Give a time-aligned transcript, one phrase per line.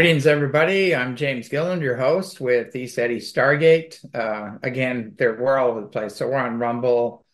[0.00, 0.96] Greetings, everybody.
[0.96, 4.02] I'm James Gilliland, your host with ECETI Stargate.
[4.14, 6.16] Uh, again, they're, we're all over the place.
[6.16, 7.26] So we're on Rumble,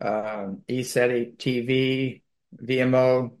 [0.00, 2.22] uh, ECETI TV,
[2.56, 3.32] Vimeo,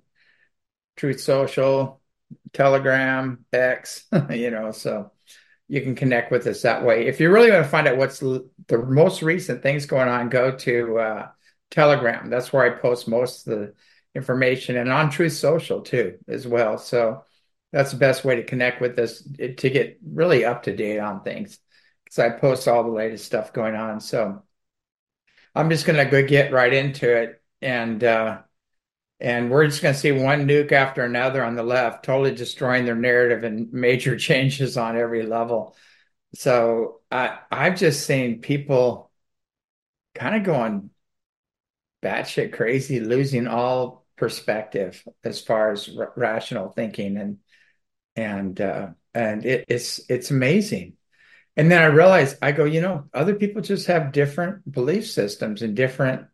[0.98, 2.02] Truth Social,
[2.52, 5.12] Telegram, X, you know, so
[5.66, 7.06] you can connect with us that way.
[7.06, 10.50] If you really want to find out what's the most recent things going on, go
[10.56, 11.28] to uh,
[11.70, 12.28] Telegram.
[12.28, 13.74] That's where I post most of the
[14.14, 16.76] information and on Truth Social too, as well.
[16.76, 17.24] So,
[17.74, 21.24] that's the best way to connect with us to get really up to date on
[21.24, 21.58] things
[22.04, 23.98] because I post all the latest stuff going on.
[24.00, 24.44] So
[25.56, 27.42] I'm just going to go get right into it.
[27.60, 28.42] And, uh,
[29.18, 32.84] and we're just going to see one nuke after another on the left, totally destroying
[32.84, 35.74] their narrative and major changes on every level.
[36.36, 39.10] So I, I've just seen people
[40.14, 40.90] kind of going
[42.04, 47.38] batshit crazy, losing all perspective as far as r- rational thinking and
[48.16, 50.94] and uh, and it, it's it's amazing.
[51.56, 55.62] And then I realized I go, you know, other people just have different belief systems
[55.62, 56.26] and different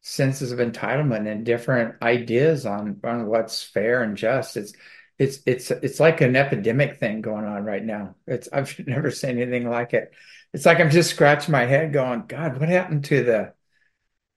[0.00, 4.56] senses of entitlement and different ideas on on what's fair and just.
[4.56, 4.72] It's
[5.18, 8.16] it's it's it's like an epidemic thing going on right now.
[8.26, 10.12] It's I've never seen anything like it.
[10.52, 13.54] It's like I'm just scratching my head, going, God, what happened to the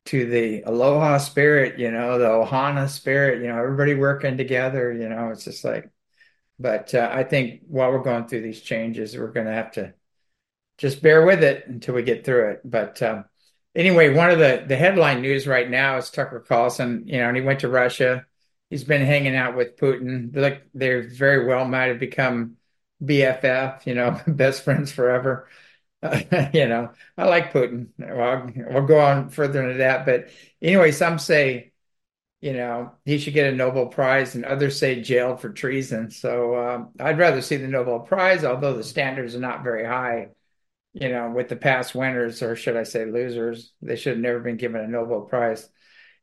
[0.06, 1.80] to the aloha spirit?
[1.80, 3.42] You know, the ohana spirit.
[3.42, 4.92] You know, everybody working together.
[4.94, 5.90] You know, it's just like
[6.60, 9.94] but uh, I think while we're going through these changes, we're going to have to
[10.78, 12.62] just bear with it until we get through it.
[12.64, 13.26] But um,
[13.76, 17.04] anyway, one of the the headline news right now is Tucker Carlson.
[17.08, 18.26] You know, and he went to Russia.
[18.70, 20.32] He's been hanging out with Putin.
[20.32, 22.58] They're like they very well might have become
[23.02, 23.86] BFF.
[23.86, 25.48] You know, best friends forever.
[26.02, 26.22] Uh,
[26.54, 27.90] you know, I like Putin.
[27.98, 30.06] Well, we'll go on further into that.
[30.06, 30.30] But
[30.62, 31.72] anyway, some say
[32.42, 36.12] you know, he should get a Nobel Prize, and others say jailed for treason.
[36.12, 40.30] So um, I'd rather see the Nobel Prize, although the standards are not very high.
[40.94, 44.40] You know, with the past winners, or should I say losers, they should have never
[44.40, 45.70] been given a Nobel Prize.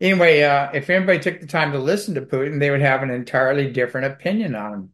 [0.00, 3.10] Anyway, uh, if anybody took the time to listen to Putin, they would have an
[3.10, 4.90] entirely different opinion on him.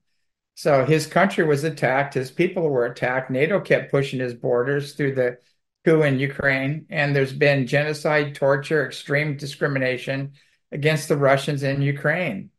[0.54, 3.30] So his country was attacked, his people were attacked.
[3.30, 5.38] NATO kept pushing his borders through the
[5.86, 10.32] coup in Ukraine, and there's been genocide, torture, extreme discrimination
[10.72, 12.50] against the Russians in Ukraine.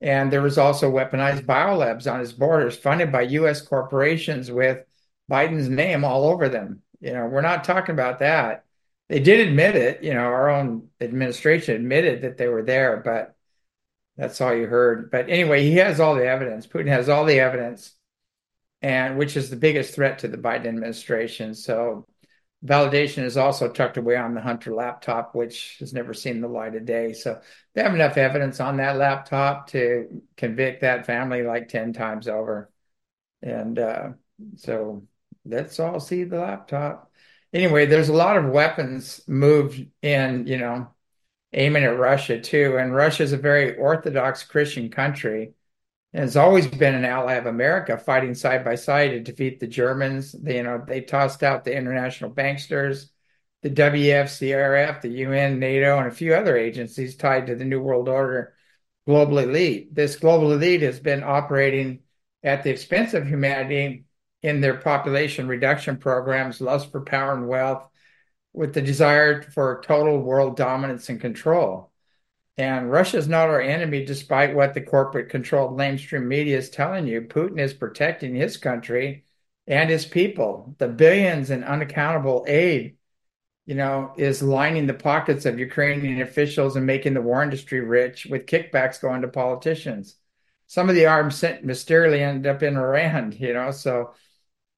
[0.00, 4.84] And there was also weaponized biolabs on his borders funded by US corporations with
[5.30, 6.82] Biden's name all over them.
[7.00, 8.64] You know, we're not talking about that.
[9.08, 13.34] They did admit it, you know, our own administration admitted that they were there, but
[14.16, 15.10] that's all you heard.
[15.10, 16.66] But anyway, he has all the evidence.
[16.66, 17.92] Putin has all the evidence,
[18.82, 21.54] and which is the biggest threat to the Biden administration.
[21.54, 22.06] So
[22.64, 26.74] validation is also tucked away on the Hunter laptop, which has never seen the light
[26.74, 27.12] of day.
[27.12, 27.40] So
[27.74, 32.70] they have enough evidence on that laptop to convict that family like 10 times over.
[33.42, 34.10] And uh,
[34.56, 35.06] so
[35.44, 37.10] let's all see the laptop.
[37.52, 40.88] Anyway, there's a lot of weapons moved in, you know,
[41.52, 42.76] aiming at Russia too.
[42.76, 45.54] And Russia is a very Orthodox Christian country
[46.12, 49.66] and has always been an ally of America, fighting side by side to defeat the
[49.66, 50.32] Germans.
[50.32, 53.10] They, you know, they tossed out the international banksters,
[53.62, 57.80] the WEF, CRF, the UN, NATO, and a few other agencies tied to the New
[57.80, 58.54] World Order
[59.06, 59.94] global elite.
[59.94, 62.00] This global elite has been operating
[62.42, 64.04] at the expense of humanity
[64.42, 67.88] in their population reduction programs, lust for power and wealth,
[68.52, 71.89] with the desire for total world dominance and control.
[72.60, 77.06] And Russia is not our enemy, despite what the corporate controlled mainstream media is telling
[77.06, 77.22] you.
[77.22, 79.24] Putin is protecting his country
[79.66, 80.74] and his people.
[80.76, 82.98] The billions in unaccountable aid,
[83.64, 88.26] you know, is lining the pockets of Ukrainian officials and making the war industry rich
[88.26, 90.16] with kickbacks going to politicians.
[90.66, 94.12] Some of the arms sent mysteriously end up in Iran, you know, so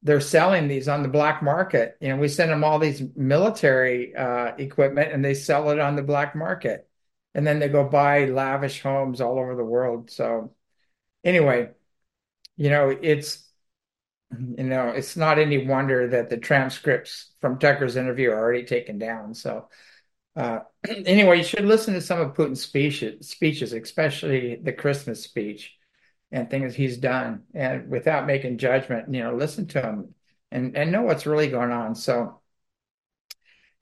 [0.05, 1.96] they're selling these on the black market.
[2.00, 5.96] You know, we send them all these military uh, equipment and they sell it on
[5.96, 6.88] the black market
[7.34, 10.11] and then they go buy lavish homes all over the world.
[10.11, 10.55] So
[11.25, 11.70] anyway,
[12.56, 13.49] you know, it's
[14.32, 18.99] you know, it's not any wonder that the transcripts from Tucker's interview are already taken
[18.99, 19.34] down.
[19.34, 19.69] So
[20.37, 25.76] uh, anyway, you should listen to some of Putin's speeches, speeches, especially the Christmas speech
[26.31, 30.14] and things he's done, and without making judgment, you know, listen to him
[30.50, 31.94] and and know what's really going on.
[31.94, 32.40] So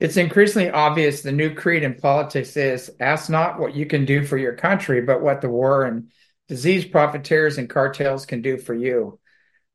[0.01, 4.25] it's increasingly obvious the new creed in politics is ask not what you can do
[4.25, 6.09] for your country, but what the war and
[6.47, 9.19] disease profiteers and cartels can do for you.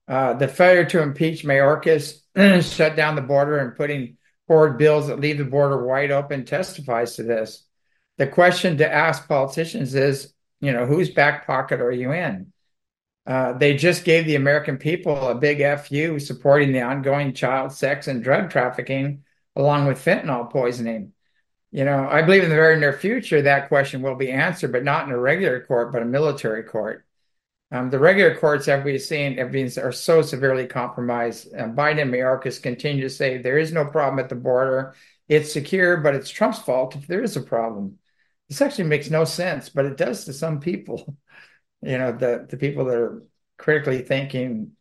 [0.08, 2.18] Uh, the failure to impeach Mayorkas,
[2.74, 4.16] shut down the border, and putting
[4.48, 7.64] forward bills that leave the border wide open testifies to this.
[8.18, 12.52] The question to ask politicians is, you know, whose back pocket are you in?
[13.28, 18.08] Uh, they just gave the American people a big FU supporting the ongoing child sex
[18.08, 19.22] and drug trafficking,
[19.56, 21.12] along with fentanyl poisoning.
[21.72, 24.84] You know, I believe in the very near future that question will be answered, but
[24.84, 27.04] not in a regular court, but a military court.
[27.72, 31.52] Um, the regular courts, as we've seen, have been, are so severely compromised.
[31.52, 34.94] Uh, Biden and Mayorkas continue to say there is no problem at the border.
[35.28, 37.98] It's secure, but it's Trump's fault if there is a problem.
[38.48, 41.16] This actually makes no sense, but it does to some people.
[41.82, 43.22] You know, the the people that are
[43.58, 44.72] critically thinking,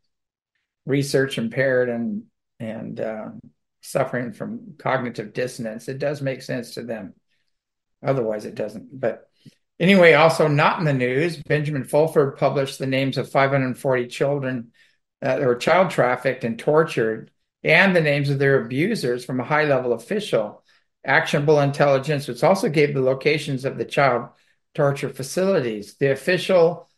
[0.85, 2.23] research impaired, and
[2.57, 3.27] and uh,
[3.85, 5.87] suffering from cognitive dissonance.
[5.87, 7.13] It does make sense to them.
[8.03, 8.99] Otherwise, it doesn't.
[8.99, 9.29] But
[9.79, 14.71] Anyway, also not in the news, Benjamin Fulford published the names of 540 children
[15.21, 17.31] uh, that were child trafficked and tortured
[17.63, 20.63] and the names of their abusers from a high level official.
[21.03, 24.29] Actionable intelligence, which also gave the locations of the child
[24.73, 25.95] torture facilities.
[25.95, 26.89] The official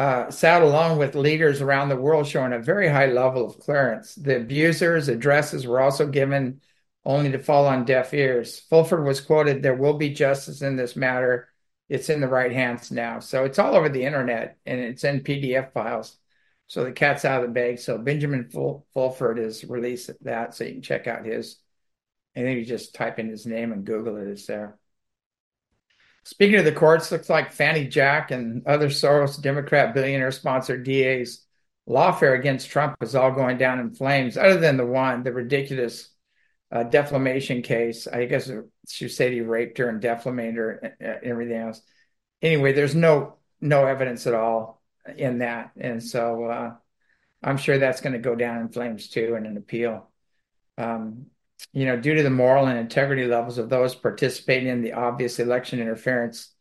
[0.00, 4.14] uh, sat along with leaders around the world showing a very high level of clearance.
[4.14, 6.60] The abusers' addresses were also given
[7.04, 8.60] only to fall on deaf ears.
[8.60, 11.48] Fulford was quoted, There will be justice in this matter
[11.90, 13.18] it's in the right hands now.
[13.18, 16.16] So it's all over the internet and it's in PDF files.
[16.68, 17.80] So the cat's out of the bag.
[17.80, 21.56] So Benjamin Ful- Fulford has released that, so you can check out his.
[22.36, 24.28] And then you just type in his name and Google it.
[24.28, 24.78] It's there.
[26.24, 31.46] Speaking of the courts, looks like Fani Jack and other Soros Democrat billionaire sponsored DAs
[31.88, 36.08] lawfare against Trump is all going down in flames, other than the one, the ridiculous
[36.70, 38.06] uh, defamation case.
[38.06, 38.50] I guess
[38.88, 41.82] she said he raped her and defamated her and everything else.
[42.42, 44.82] Anyway, there's no no evidence at all
[45.16, 46.74] in that, and so uh,
[47.42, 50.08] I'm sure that's going to go down in flames too in an appeal.
[50.78, 51.26] Um,
[51.72, 55.38] you know, due to the moral and integrity levels of those participating in the obvious
[55.38, 56.52] election interference,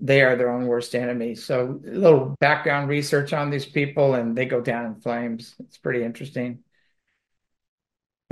[0.00, 1.44] they are their own worst enemies.
[1.44, 5.54] So, a little background research on these people, and they go down in flames.
[5.60, 6.64] It's pretty interesting.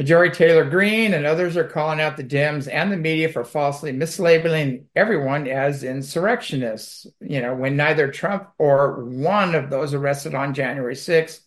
[0.00, 3.92] Marjorie Taylor Greene and others are calling out the Dems and the media for falsely
[3.92, 7.06] mislabeling everyone as insurrectionists.
[7.20, 11.40] You know, when neither Trump or one of those arrested on January 6th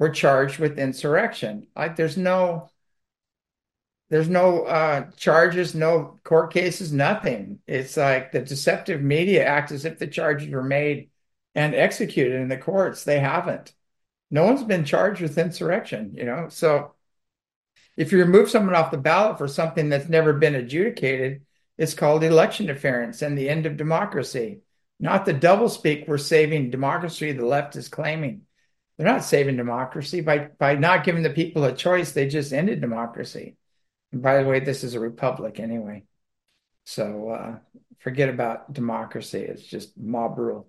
[0.00, 1.68] were charged with insurrection.
[1.76, 2.70] Like there's no
[4.10, 7.60] there's no uh, charges, no court cases, nothing.
[7.68, 11.10] It's like the deceptive media act as if the charges were made
[11.54, 13.04] and executed in the courts.
[13.04, 13.72] They haven't.
[14.28, 16.48] No one's been charged with insurrection, you know.
[16.48, 16.94] So
[17.96, 21.42] if you remove someone off the ballot for something that's never been adjudicated,
[21.78, 24.60] it's called election interference and the end of democracy.
[24.98, 28.42] Not the doublespeak we're saving democracy the left is claiming.
[28.96, 32.12] They're not saving democracy by, by not giving the people a choice.
[32.12, 33.56] They just ended democracy.
[34.12, 36.04] By the way, this is a republic anyway.
[36.84, 37.58] So uh,
[38.00, 39.40] forget about democracy.
[39.40, 40.68] It's just mob rule.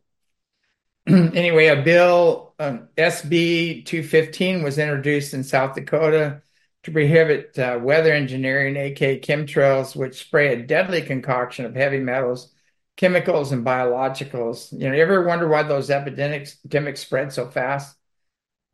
[1.07, 6.43] anyway, a bill, um, SB 215, was introduced in South Dakota
[6.83, 12.53] to prohibit uh, weather engineering, aka chemtrails, which spray a deadly concoction of heavy metals,
[12.97, 14.71] chemicals, and biologicals.
[14.71, 17.95] You know, you ever wonder why those epidemics, epidemics spread so fast?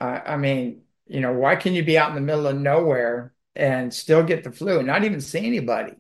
[0.02, 3.34] Uh, I mean, you know, why can you be out in the middle of nowhere
[3.58, 5.94] and still get the flu and not even see anybody?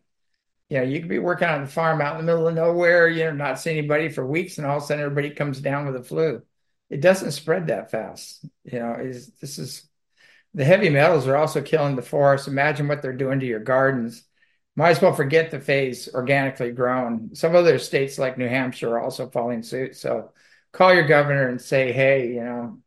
[0.69, 3.07] You know, you could be working on the farm out in the middle of nowhere,
[3.07, 5.85] you know, not see anybody for weeks, and all of a sudden everybody comes down
[5.85, 6.41] with the flu.
[6.89, 8.45] It doesn't spread that fast.
[8.63, 9.87] You know, is this is
[10.53, 12.47] the heavy metals are also killing the forest.
[12.47, 14.23] Imagine what they're doing to your gardens.
[14.75, 17.33] Might as well forget the phase organically grown.
[17.33, 19.95] Some other states like New Hampshire are also following suit.
[19.95, 20.31] So
[20.71, 22.79] call your governor and say, hey, you know,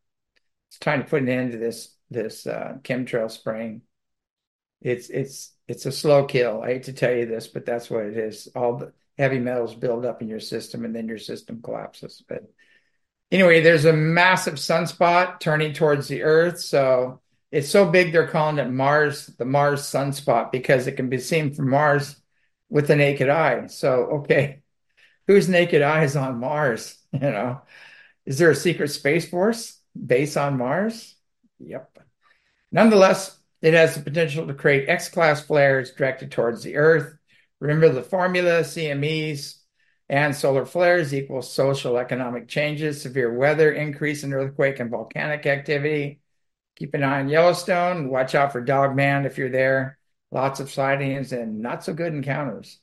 [0.69, 3.83] it's time to put an end to this this uh, chemtrail spraying.
[4.81, 6.63] It's it's it's a slow kill.
[6.63, 8.49] I hate to tell you this, but that's what it is.
[8.55, 12.23] All the heavy metals build up in your system, and then your system collapses.
[12.27, 12.51] But
[13.31, 16.61] anyway, there's a massive sunspot turning towards the Earth.
[16.61, 17.21] So
[17.51, 21.53] it's so big they're calling it Mars, the Mars sunspot, because it can be seen
[21.53, 22.17] from Mars
[22.69, 23.67] with the naked eye.
[23.67, 24.63] So, okay,
[25.27, 26.97] whose naked eye is on Mars?
[27.13, 27.61] You know,
[28.25, 31.17] is there a secret space force base on Mars?
[31.59, 31.99] Yep.
[32.71, 37.17] Nonetheless, it has the potential to create X class flares directed towards the Earth.
[37.61, 39.57] Remember the formula CMEs
[40.09, 46.21] and solar flares equals social economic changes, severe weather, increase in earthquake and volcanic activity,
[46.77, 48.09] keep an eye on Yellowstone.
[48.09, 49.99] Watch out for Dog Man if you're there.
[50.33, 52.79] Lots of sightings and not so good encounters.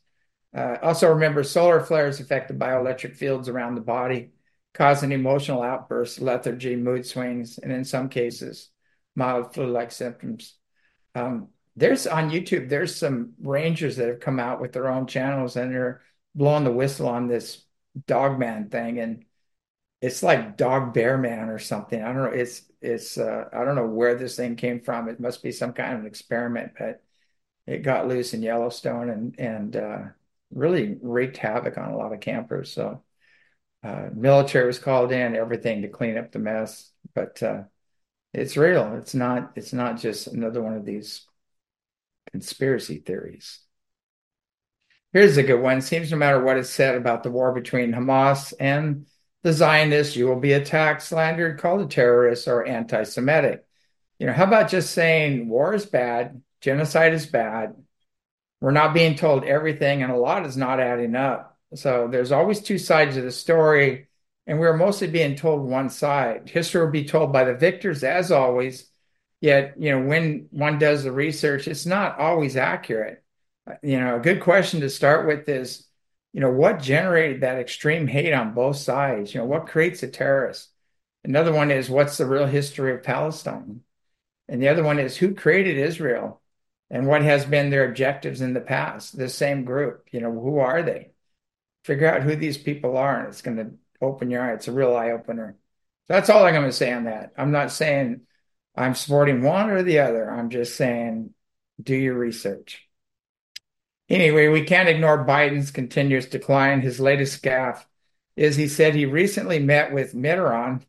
[0.56, 4.32] Uh, also, remember solar flares affect the bioelectric fields around the body,
[4.74, 8.70] causing emotional outbursts, lethargy, mood swings, and in some cases,
[9.16, 10.56] mild flu like symptoms.
[11.18, 15.56] Um, there's on YouTube, there's some rangers that have come out with their own channels
[15.56, 16.02] and they're
[16.36, 17.64] blowing the whistle on this
[18.06, 19.00] dogman thing.
[19.00, 19.26] And
[20.02, 22.02] it's like Dog Bear Man or something.
[22.02, 22.38] I don't know.
[22.38, 25.10] It's it's uh, I don't know where this thing came from.
[25.10, 27.04] It must be some kind of an experiment, but
[27.66, 30.00] it got loose in Yellowstone and and uh,
[30.52, 32.72] really wreaked havoc on a lot of campers.
[32.72, 33.04] So
[33.84, 36.92] uh, military was called in, everything to clean up the mess.
[37.14, 37.64] But uh,
[38.34, 38.96] it's real.
[38.96, 39.54] It's not.
[39.56, 41.26] It's not just another one of these
[42.32, 43.60] conspiracy theories.
[45.14, 45.82] Here's a good one.
[45.82, 49.08] Seems no matter what is said about the war between Hamas and
[49.44, 53.66] the Zionists, you will be attacked, slandered, called a terrorist, or anti Semitic.
[54.20, 57.76] You know, how about just saying war is bad, genocide is bad?
[58.60, 61.58] We're not being told everything, and a lot is not adding up.
[61.76, 64.08] So there's always two sides of the story,
[64.48, 66.50] and we're mostly being told one side.
[66.50, 68.90] History will be told by the victors, as always.
[69.42, 73.24] Yet, you know, when one does the research, it's not always accurate.
[73.84, 75.88] You know, a good question to start with is
[76.38, 79.34] you know, what generated that extreme hate on both sides?
[79.34, 80.70] You know, what creates a terrorist?
[81.24, 83.82] Another one is what's the real history of Palestine?
[84.48, 86.42] And the other one is who created Israel
[86.92, 89.18] and what has been their objectives in the past?
[89.18, 91.10] The same group, you know, who are they?
[91.84, 94.54] Figure out who these people are, and it's going to open your eye.
[94.54, 95.58] It's a real eye opener.
[96.08, 97.34] That's all I'm going to say on that.
[97.38, 98.22] I'm not saying
[98.76, 100.30] I'm supporting one or the other.
[100.30, 101.34] I'm just saying
[101.82, 102.88] do your research.
[104.10, 106.82] Anyway, we can't ignore Biden's continuous decline.
[106.82, 107.84] His latest gaffe
[108.36, 110.84] is he said he recently met with Mitterrand,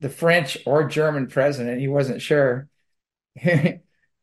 [0.00, 2.68] the French or German president, he wasn't sure,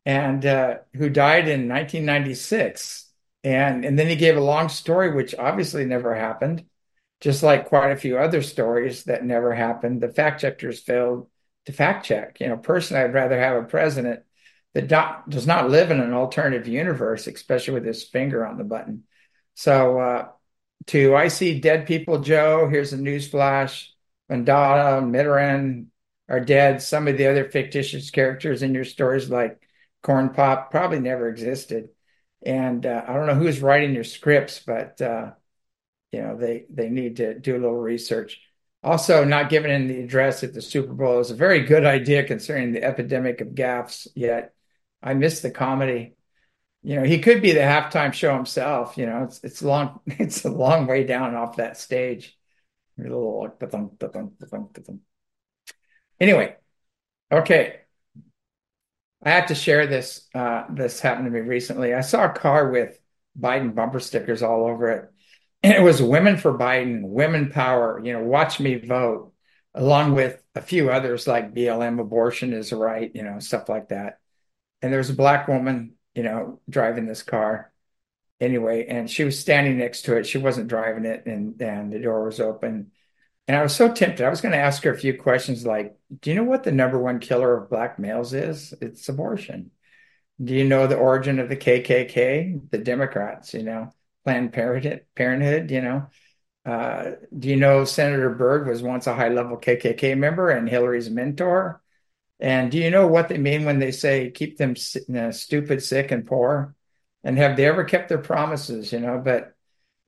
[0.05, 3.07] and uh, who died in 1996.
[3.43, 6.65] And, and then he gave a long story, which obviously never happened,
[7.21, 10.01] just like quite a few other stories that never happened.
[10.01, 11.29] The fact checkers failed
[11.65, 12.39] to fact check.
[12.39, 14.21] You know, personally, I'd rather have a president
[14.73, 18.63] that doc does not live in an alternative universe, especially with his finger on the
[18.63, 19.03] button.
[19.53, 20.27] So, uh,
[20.87, 22.67] to I see dead people, Joe.
[22.67, 23.93] Here's a news flash:
[24.29, 25.87] Mandela, Mitterrand
[26.27, 26.81] are dead.
[26.81, 29.61] Some of the other fictitious characters in your stories, like
[30.01, 31.89] Corn Pop, probably never existed.
[32.43, 35.31] And uh, I don't know who's writing your scripts, but uh,
[36.11, 38.41] you know they they need to do a little research.
[38.83, 42.23] Also, not giving in the address at the Super Bowl is a very good idea
[42.23, 44.07] concerning the epidemic of gaffes.
[44.15, 44.53] Yet
[45.03, 46.15] I miss the comedy.
[46.83, 48.97] You know, he could be the halftime show himself.
[48.97, 52.37] You know, it's it's long it's a long way down off that stage.
[56.19, 56.55] Anyway,
[57.31, 57.77] okay.
[59.23, 60.27] I have to share this.
[60.33, 61.93] Uh, this happened to me recently.
[61.93, 62.99] I saw a car with
[63.39, 65.11] Biden bumper stickers all over it,
[65.63, 69.33] and it was "Women for Biden," "Women Power." You know, watch me vote,
[69.73, 73.11] along with a few others like BLM, abortion is right.
[73.13, 74.19] You know, stuff like that
[74.81, 77.71] and there was a black woman, you know, driving this car
[78.39, 80.25] anyway, and she was standing next to it.
[80.25, 82.91] She wasn't driving it, and and the door was open.
[83.47, 84.25] And I was so tempted.
[84.25, 86.71] I was going to ask her a few questions like, "Do you know what the
[86.71, 88.73] number one killer of black males is?
[88.81, 89.71] It's abortion.
[90.43, 92.71] Do you know the origin of the KKK?
[92.71, 93.91] The Democrats, you know,
[94.23, 96.07] Planned Parenthood, you know."
[96.65, 101.09] Uh, do you know Senator Byrd was once a high level KKK member and Hillary's
[101.09, 101.81] mentor?
[102.39, 104.75] And do you know what they mean when they say keep them
[105.15, 106.75] uh, stupid, sick, and poor?
[107.23, 108.91] And have they ever kept their promises?
[108.91, 109.55] You know, but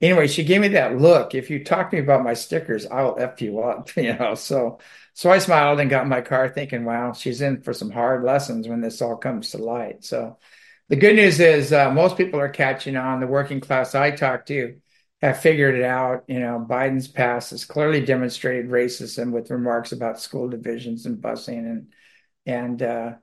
[0.02, 1.36] anyway, she gave me that look.
[1.36, 3.90] If you talk to me about my stickers, I'll f you up.
[3.98, 4.80] You know, so
[5.14, 8.24] so I smiled and got in my car, thinking, "Wow, she's in for some hard
[8.24, 10.38] lessons when this all comes to light." So
[10.90, 13.20] the good news is uh, most people are catching on.
[13.20, 14.78] The working class I talk to
[15.22, 16.26] have figured it out.
[16.28, 21.66] You know, Biden's past has clearly demonstrated racism with remarks about school divisions and busing
[21.66, 21.94] and
[22.46, 23.14] and uh,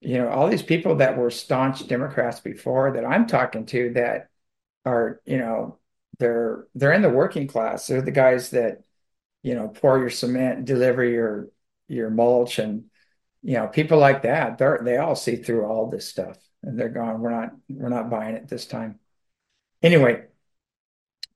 [0.00, 4.28] you know all these people that were staunch Democrats before that I'm talking to that
[4.84, 5.78] are you know
[6.18, 7.86] they're they're in the working class.
[7.86, 8.82] They're the guys that
[9.42, 11.48] you know pour your cement, deliver your
[11.88, 12.84] your mulch, and
[13.42, 14.58] you know people like that.
[14.58, 18.34] They they all see through all this stuff, they're going, we're not we're not buying
[18.36, 18.98] it this time.
[19.82, 20.24] Anyway,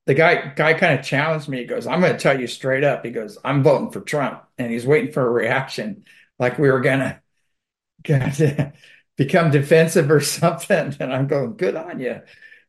[0.05, 1.59] the guy guy kind of challenged me.
[1.59, 4.43] He goes, "I'm going to tell you straight up." He goes, "I'm voting for Trump,"
[4.57, 6.05] and he's waiting for a reaction,
[6.37, 7.21] like we were gonna
[8.05, 8.73] to
[9.17, 10.95] become defensive or something.
[10.99, 12.21] And I'm going, good on you.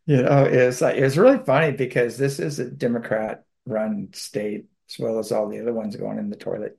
[0.07, 4.99] You know, it's like it's really funny because this is a Democrat run state as
[4.99, 6.79] well as all the other ones going in the toilet.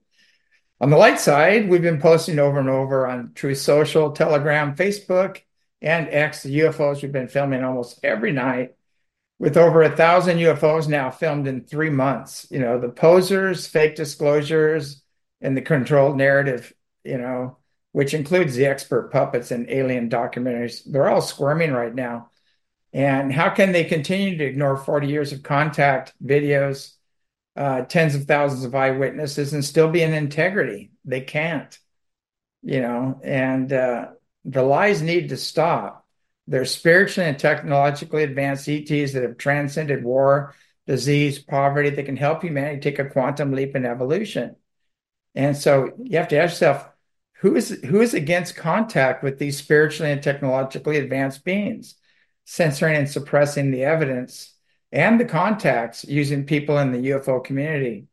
[0.79, 5.41] On the light side, we've been posting over and over on Truth Social, Telegram, Facebook,
[5.81, 8.75] and X the UFOs we've been filming almost every night
[9.39, 12.47] with over a thousand UFOs now filmed in three months.
[12.49, 15.03] You know, the posers, fake disclosures,
[15.41, 17.57] and the controlled narrative, you know,
[17.91, 22.29] which includes the expert puppets and alien documentaries, they're all squirming right now.
[22.93, 26.93] And how can they continue to ignore 40 years of contact videos,
[27.55, 30.91] uh, tens of thousands of eyewitnesses and still be in integrity.
[31.05, 31.77] They can't,
[32.61, 34.09] you know, and uh,
[34.47, 36.07] the lies need to stop.
[36.47, 40.55] They're spiritually and technologically advanced ETs that have transcended war,
[40.87, 44.55] disease, poverty that can help humanity take a quantum leap in evolution.
[45.35, 46.87] And so you have to ask yourself,
[47.41, 51.95] who is who is against contact with these spiritually and technologically advanced beings,
[52.45, 54.55] censoring and suppressing the evidence
[54.91, 58.07] and the contacts using people in the UFO community.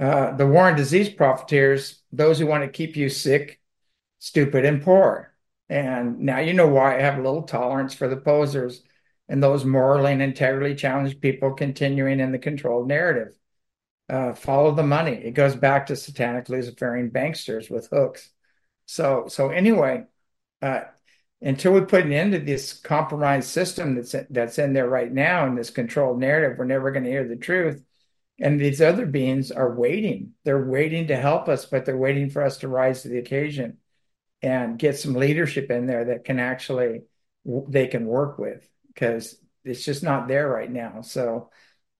[0.00, 3.60] Uh, the war and disease profiteers, those who want to keep you sick,
[4.18, 5.31] stupid, and poor.
[5.72, 8.82] And now you know why I have a little tolerance for the posers
[9.26, 13.38] and those morally and integrity challenged people continuing in the controlled narrative.
[14.06, 15.12] Uh, follow the money.
[15.12, 18.28] It goes back to satanic Luciferian banksters with hooks.
[18.84, 20.04] So, so anyway,
[20.60, 20.82] uh,
[21.40, 25.46] until we put an end to this compromised system that's that's in there right now
[25.46, 27.82] in this controlled narrative, we're never going to hear the truth.
[28.38, 30.34] And these other beings are waiting.
[30.44, 33.78] They're waiting to help us, but they're waiting for us to rise to the occasion
[34.42, 37.02] and get some leadership in there that can actually
[37.68, 41.02] they can work with because it's just not there right now.
[41.02, 41.50] So,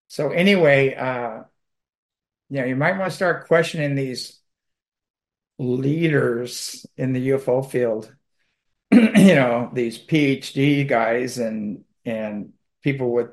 [0.09, 1.43] so anyway, uh,
[2.51, 4.39] you know, you might want to start questioning these
[5.59, 8.13] leaders in the UFO field
[8.93, 12.53] you know these PhD guys and and
[12.83, 13.29] people with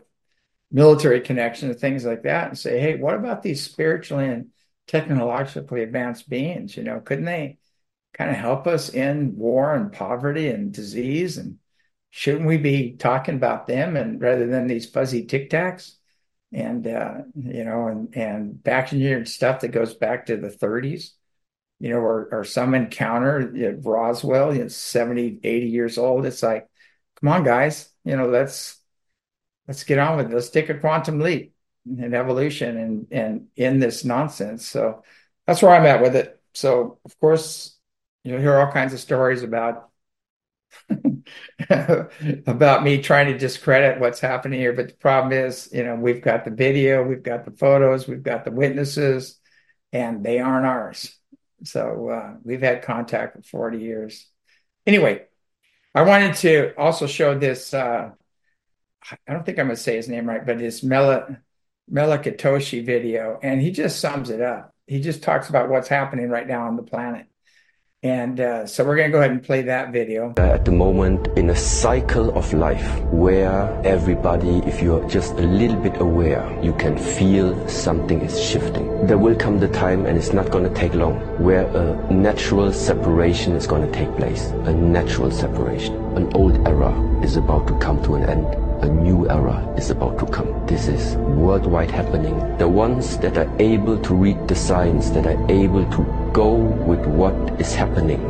[0.71, 4.49] military connections and things like that and say, hey, what about these spiritually and
[4.87, 6.77] technologically advanced beings?
[6.77, 7.58] You know, couldn't they
[8.13, 11.37] kind of help us in war and poverty and disease?
[11.37, 11.59] And
[12.09, 15.95] shouldn't we be talking about them and rather than these fuzzy tic tacs?
[16.51, 21.11] And uh, you know, and and back engineered stuff that goes back to the 30s
[21.79, 26.25] you know, or, or some encounter at Roswell, you know, 70, 80 years old.
[26.25, 26.67] It's like,
[27.19, 28.77] come on, guys, you know, let's
[29.67, 30.33] let's get on with it.
[30.33, 31.53] Let's take a quantum leap
[31.85, 34.67] in evolution and and in this nonsense.
[34.67, 35.03] So
[35.47, 36.39] that's where I'm at with it.
[36.53, 37.77] So of course,
[38.23, 39.89] you'll hear all kinds of stories about
[41.69, 44.73] about me trying to discredit what's happening here.
[44.73, 48.23] But the problem is, you know, we've got the video, we've got the photos, we've
[48.23, 49.39] got the witnesses,
[49.91, 51.15] and they aren't ours.
[51.63, 54.27] So uh, we've had contact for 40 years.
[54.85, 55.25] Anyway,
[55.93, 57.73] I wanted to also show this.
[57.73, 58.11] Uh,
[59.27, 61.39] I don't think I'm going to say his name right, but this Mela
[61.91, 64.73] Melakitoshi video, and he just sums it up.
[64.87, 67.27] He just talks about what's happening right now on the planet.
[68.01, 70.33] And uh, so we're going to go ahead and play that video.
[70.37, 75.75] At the moment, in a cycle of life where everybody, if you're just a little
[75.75, 79.05] bit aware, you can feel something is shifting.
[79.05, 82.71] There will come the time, and it's not going to take long, where a natural
[82.71, 84.45] separation is going to take place.
[84.63, 85.95] A natural separation.
[86.15, 90.17] An old era is about to come to an end a new era is about
[90.19, 90.65] to come.
[90.65, 92.57] This is worldwide happening.
[92.57, 97.05] The ones that are able to read the signs, that are able to go with
[97.05, 98.21] what is happening,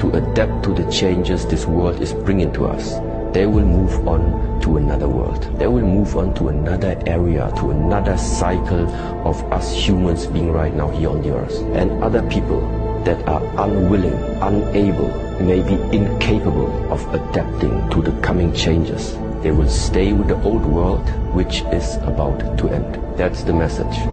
[0.00, 2.94] to adapt to the changes this world is bringing to us,
[3.32, 5.42] they will move on to another world.
[5.58, 8.88] They will move on to another area, to another cycle
[9.26, 11.60] of us humans being right now here on the earth.
[11.74, 12.60] And other people
[13.04, 15.08] that are unwilling, unable,
[15.40, 21.06] maybe incapable of adapting to the coming changes they will stay with the old world,
[21.34, 23.18] which is about to end.
[23.18, 24.10] That's the message.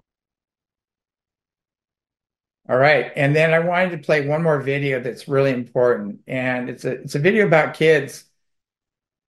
[2.67, 3.13] All right.
[3.15, 6.19] And then I wanted to play one more video that's really important.
[6.27, 8.25] And it's a it's a video about kids.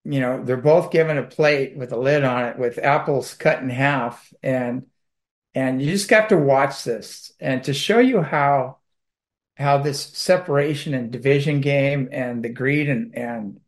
[0.04, 3.60] You know, they're both given a plate with a lid on it with apples cut
[3.60, 4.34] in half.
[4.44, 4.88] And
[5.56, 8.80] and you just have to watch this and to show you how
[9.56, 13.62] how this separation and division game and the greed and and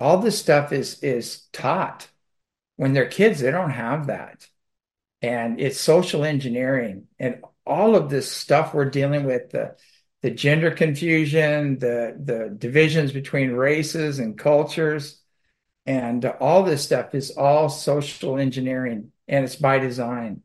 [0.00, 2.08] all this stuff is is taught.
[2.76, 4.48] When they're kids they don't have that.
[5.22, 9.76] And it's social engineering and all of this stuff we're dealing with the
[10.22, 15.20] the gender confusion the the divisions between races and cultures.
[15.86, 20.42] And all this stuff is all social engineering and it's by design.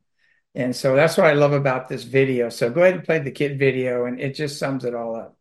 [0.56, 2.50] And so that's what i love about this video.
[2.50, 5.35] So go ahead and play the kid video and it just sums it all up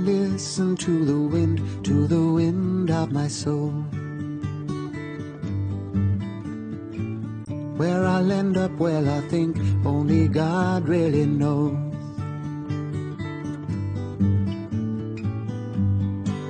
[0.00, 3.70] listen to the wind, to the wind of my soul.
[7.76, 11.76] Where I'll end up, well, I think only God really knows.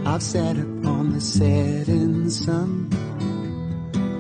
[0.07, 2.89] I've sat upon the setting sun,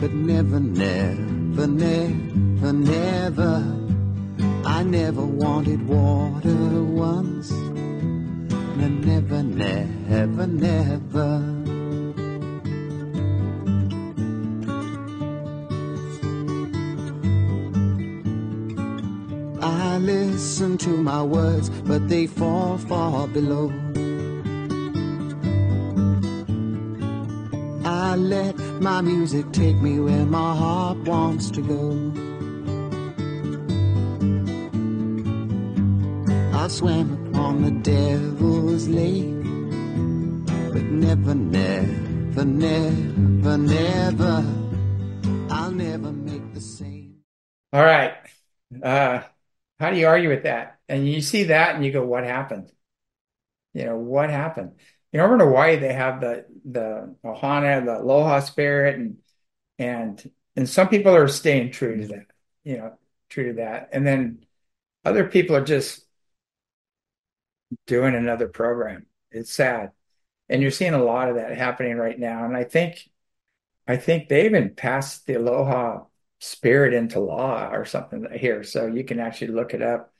[0.00, 3.76] but never, never, never, never.
[4.64, 7.52] I I never wanted water once.
[8.80, 11.30] No, never, never, never.
[19.60, 23.70] I listen to my words, but they fall far below.
[27.84, 32.30] I let my music take me where my heart wants to go.
[36.58, 39.42] I swam upon the devil's lake,
[40.74, 44.44] but never, never, never, never,
[45.48, 47.20] I'll never make the same.
[47.72, 48.12] All right.
[48.82, 49.22] Uh,
[49.78, 50.80] how do you argue with that?
[50.86, 52.70] And you see that and you go, what happened?
[53.72, 54.72] You know, what happened?
[55.10, 59.16] You know, over in Hawaii, they have the the ohana, the aloha spirit, and
[59.78, 62.26] and and some people are staying true to that,
[62.64, 62.98] you know,
[63.30, 63.88] true to that.
[63.92, 64.44] And then
[65.06, 66.04] other people are just
[67.86, 69.06] doing another program.
[69.30, 69.92] It's sad.
[70.48, 72.44] And you're seeing a lot of that happening right now.
[72.44, 73.08] And I think
[73.86, 76.04] I think they even passed the aloha
[76.38, 78.62] spirit into law or something here.
[78.62, 80.12] So you can actually look it up.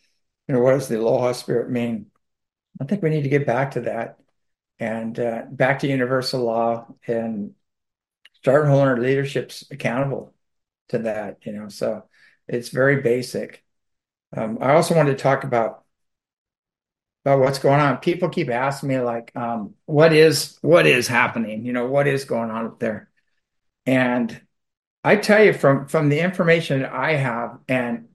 [0.49, 2.07] You know, what does the aloha spirit mean?
[2.81, 4.19] I think we need to get back to that
[4.79, 7.55] and uh, back to universal law and
[8.35, 10.35] start holding our leaderships accountable
[10.89, 11.39] to that.
[11.43, 12.05] You know, so
[12.49, 13.65] it's very basic.
[14.37, 15.85] Um, I also wanted to talk about
[17.25, 17.99] about what's going on.
[17.99, 21.65] People keep asking me like, um, what is what is happening?
[21.65, 23.11] You know, what is going on up there?
[23.87, 24.41] And
[25.05, 28.09] I tell you from from the information that I have, and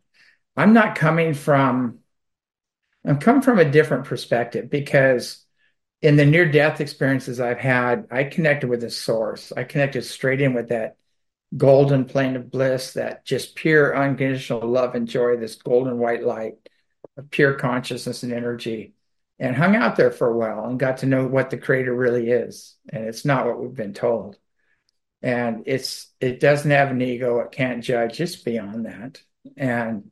[0.58, 2.00] I'm not coming from
[3.06, 5.46] I'm coming from a different perspective because
[6.02, 9.52] in the near death experiences I've had, I connected with the source.
[9.56, 10.98] I connected straight in with that
[11.56, 16.56] golden plane of bliss, that just pure unconditional love and joy, this golden white light
[17.18, 18.94] of pure consciousness and energy,
[19.40, 22.30] and hung out there for a while and got to know what the creator really
[22.30, 22.76] is.
[22.90, 24.38] And it's not what we've been told.
[25.22, 27.40] And it's it doesn't have an ego.
[27.40, 28.22] It can't judge.
[28.22, 29.22] It's beyond that.
[29.58, 30.12] And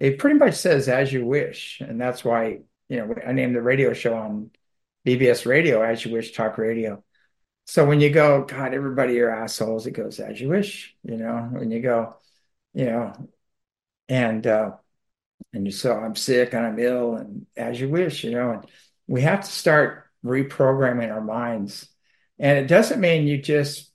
[0.00, 1.80] it pretty much says as you wish.
[1.80, 4.50] And that's why you know i named the radio show on
[5.06, 7.02] bbs radio as you wish talk radio.
[7.66, 11.48] So when you go god everybody are assholes it goes as you wish you know
[11.52, 12.16] when you go
[12.74, 13.28] you know.
[14.08, 14.72] And uh
[15.52, 18.66] and you say i'm sick and i'm ill and as you wish you know and
[19.06, 21.88] we have to start reprogramming our minds.
[22.38, 23.90] And it doesn't mean you just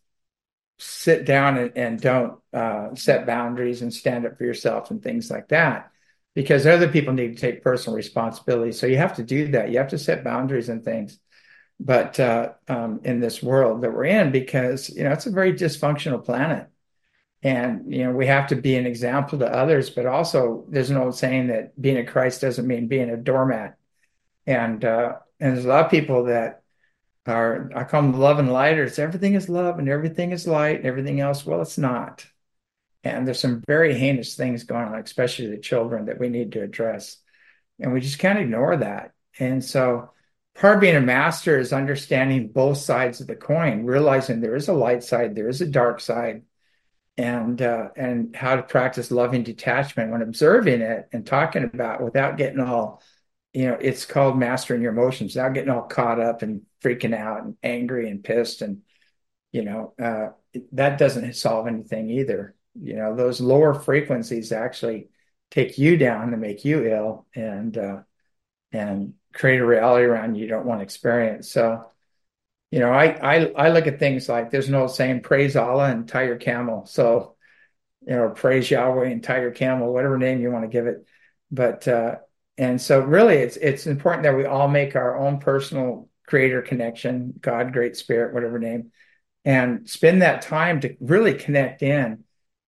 [0.80, 5.32] sit down and, and don't uh, set boundaries and stand up for yourself and things
[5.32, 5.92] like that
[6.36, 8.72] because other people need to take personal responsibility.
[8.72, 9.72] So you have to do that.
[9.72, 11.20] You have to set boundaries and things.
[11.80, 15.54] But uh, um, in this world that we're in because you know it's a very
[15.54, 16.68] dysfunctional planet
[17.48, 20.98] and you know we have to be an example to others but also there's an
[20.98, 23.78] old saying that being a christ doesn't mean being a doormat
[24.48, 26.64] and uh, and there's a lot of people that
[27.28, 28.98] are I call them love and lighters.
[28.98, 31.46] Everything is love and everything is light and everything else.
[31.46, 32.26] Well, it's not.
[33.04, 36.64] And there's some very heinous things going on, especially the children that we need to
[36.64, 37.18] address.
[37.80, 39.12] And we just can't ignore that.
[39.38, 40.12] And so
[40.56, 44.68] part of being a master is understanding both sides of the coin, realizing there is
[44.68, 46.44] a light side, there is a dark side,
[47.18, 52.38] and uh, and how to practice loving detachment when observing it and talking about without
[52.38, 53.02] getting all
[53.58, 57.44] you know, it's called mastering your emotions, not getting all caught up and freaking out
[57.44, 58.62] and angry and pissed.
[58.62, 58.84] And,
[59.52, 60.28] you know, uh,
[60.74, 62.54] that doesn't solve anything either.
[62.80, 65.10] You know, those lower frequencies actually
[65.50, 68.02] take you down to make you ill and, uh,
[68.72, 71.50] and create a reality around you don't want to experience.
[71.50, 71.84] So,
[72.72, 75.90] you know, I, I, I look at things like there's an old saying, praise Allah
[75.90, 76.86] and tie your camel.
[76.86, 77.36] So,
[78.06, 81.06] you know, praise Yahweh and tie your camel, whatever name you want to give it.
[81.50, 82.18] But, uh,
[82.58, 87.34] and so really it's it's important that we all make our own personal creator connection
[87.40, 88.92] god great spirit whatever name
[89.46, 92.24] and spend that time to really connect in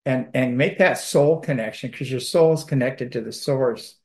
[0.07, 3.97] and and make that soul connection because your soul is connected to the source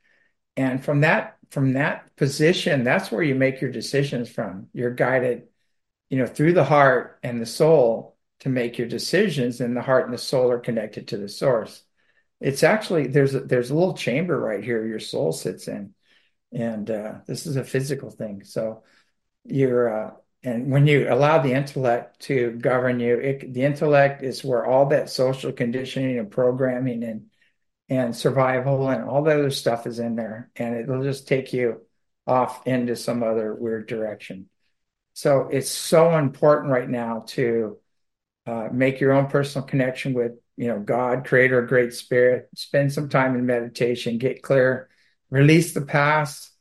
[0.56, 5.44] and from that from that position that's where you make your decisions from you're guided
[6.10, 10.06] you know through the heart and the soul to make your decisions and the heart
[10.06, 11.84] and the soul are connected to the source
[12.42, 15.94] it's actually there's a, there's a little chamber right here your soul sits in,
[16.54, 18.44] and uh, this is a physical thing.
[18.44, 18.84] So
[19.46, 20.12] you're uh,
[20.44, 24.88] and when you allow the intellect to govern you, it, the intellect is where all
[24.88, 27.26] that social conditioning and programming and
[27.90, 31.82] and survival and all that other stuff is in there, and it'll just take you
[32.26, 34.48] off into some other weird direction.
[35.14, 37.78] So it's so important right now to
[38.46, 43.08] uh, make your own personal connection with you know, God, creator, great spirit, spend some
[43.08, 44.90] time in meditation, get clear
[45.30, 46.52] release the past,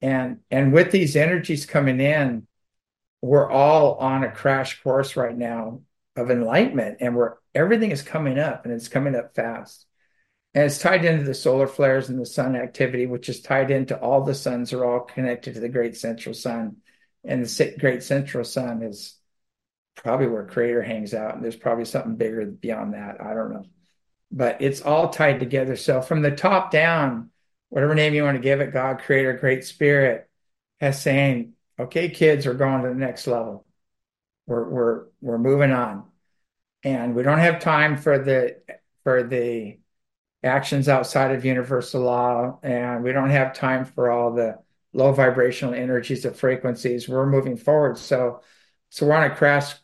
[0.00, 2.46] and and with these energies coming in,
[3.22, 5.82] we're all on a crash course right now
[6.16, 9.86] of enlightenment, and we're everything is coming up, and it's coming up fast.
[10.54, 13.98] And it's tied into the solar flares and the sun activity, which is tied into
[13.98, 16.76] all the suns are all connected to the great central sun.
[17.24, 19.16] And the great central sun is
[19.96, 21.34] probably where creator hangs out.
[21.34, 23.20] And there's probably something bigger beyond that.
[23.20, 23.66] I don't know.
[24.32, 25.76] But it's all tied together.
[25.76, 27.30] So from the top down,
[27.68, 30.28] whatever name you want to give it, God, creator, great spirit,
[30.80, 33.66] has saying, okay, kids, we're going to the next level.
[34.46, 36.04] We're we're we're moving on.
[36.82, 38.56] And we don't have time for the
[39.04, 39.78] for the
[40.42, 44.58] actions outside of universal law, and we don't have time for all the
[44.92, 47.08] low vibrational energies of frequencies.
[47.08, 47.98] We're moving forward.
[47.98, 48.40] So,
[48.90, 49.74] so we're on a crash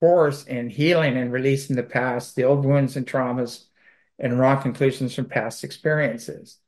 [0.00, 3.64] course in healing and releasing the past, the old wounds and traumas,
[4.18, 6.58] and wrong conclusions from past experiences.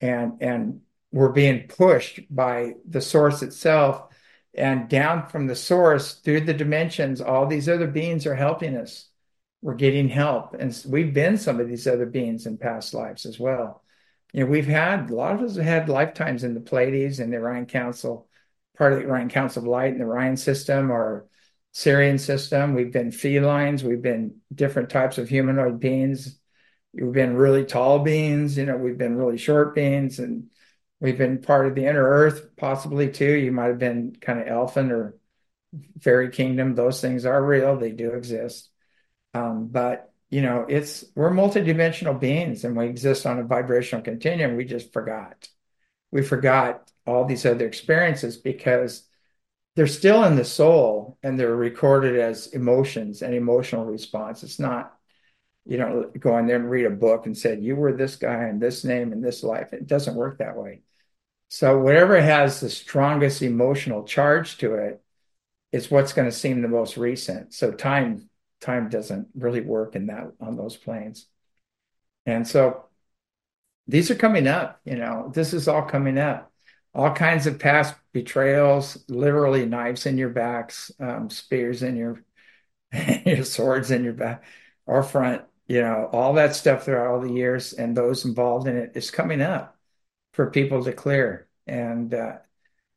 [0.00, 0.80] And and
[1.12, 4.12] we're being pushed by the source itself
[4.54, 9.08] and down from the source through the dimensions all these other beings are helping us
[9.64, 10.52] we're getting help.
[10.52, 13.82] And we've been some of these other beings in past lives as well.
[14.34, 17.32] You know, we've had a lot of us have had lifetimes in the Pleiades and
[17.32, 18.26] the Orion Council,
[18.76, 21.26] part of the Orion Council of Light and the Orion system or
[21.72, 22.74] Sirian system.
[22.74, 26.36] We've been felines, we've been different types of humanoid beings.
[26.92, 30.48] We've been really tall beings, you know, we've been really short beings, and
[30.98, 33.32] we've been part of the inner earth, possibly too.
[33.32, 35.16] You might have been kind of elfin or
[36.00, 36.74] fairy kingdom.
[36.74, 38.68] Those things are real, they do exist.
[39.32, 44.56] Um, but you know, it's we're multidimensional beings and we exist on a vibrational continuum.
[44.56, 45.48] We just forgot.
[46.10, 49.06] We forgot all these other experiences because
[49.76, 54.42] they're still in the soul and they're recorded as emotions and emotional response.
[54.42, 54.98] It's not,
[55.64, 58.42] you know, go in there and read a book and said, you were this guy
[58.42, 59.72] and this name and this life.
[59.72, 60.80] It doesn't work that way.
[61.48, 65.00] So whatever has the strongest emotional charge to it
[65.70, 67.54] is what's going to seem the most recent.
[67.54, 68.28] So time
[68.64, 71.26] time doesn't really work in that on those planes.
[72.26, 72.86] And so
[73.86, 76.50] these are coming up, you know, this is all coming up.
[76.94, 82.24] All kinds of past betrayals, literally knives in your backs, um, spears in your,
[83.26, 84.44] your swords in your back
[84.86, 88.76] or front, you know, all that stuff throughout all the years and those involved in
[88.76, 89.76] it is coming up
[90.32, 91.48] for people to clear.
[91.66, 92.38] And uh,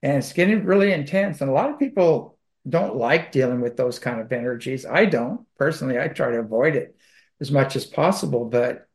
[0.04, 1.42] and it's getting really intense.
[1.42, 2.37] And a lot of people
[2.68, 4.86] don't like dealing with those kind of energies.
[4.86, 6.00] I don't personally.
[6.00, 6.96] I try to avoid it
[7.40, 8.46] as much as possible.
[8.46, 8.88] But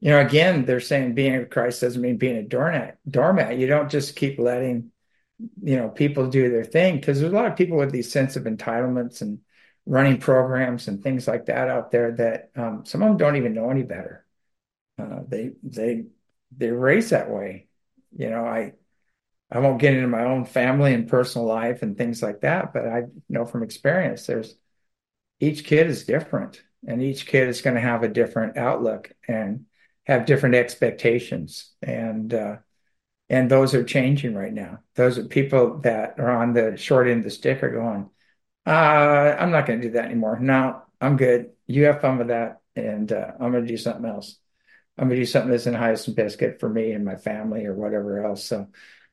[0.00, 2.98] you know, again, they're saying being a Christ doesn't mean being a doormat.
[3.08, 3.58] Doormat.
[3.58, 4.90] You don't just keep letting
[5.62, 8.36] you know people do their thing because there's a lot of people with these sense
[8.36, 9.38] of entitlements and
[9.86, 13.54] running programs and things like that out there that um, some of them don't even
[13.54, 14.26] know any better.
[14.98, 16.04] Uh, they they
[16.56, 17.68] they raise that way.
[18.16, 18.72] You know, I
[19.50, 22.86] I won't get into my own family and personal life and things like that, but
[22.86, 24.54] I know from experience there's
[25.40, 29.66] each kid is different and each kid is going to have a different outlook and
[30.04, 32.56] have different expectations and uh,
[33.28, 34.80] and those are changing right now.
[34.96, 38.10] Those are people that are on the short end of the stick are going,
[38.66, 40.38] uh, I'm not going to do that anymore.
[40.40, 41.50] No, I'm good.
[41.68, 44.36] You have fun with that, and uh, I'm going to do something else.
[44.98, 47.16] I'm going to do something that's in highest and best good for me and my
[47.16, 48.44] family or whatever else.
[48.44, 48.66] So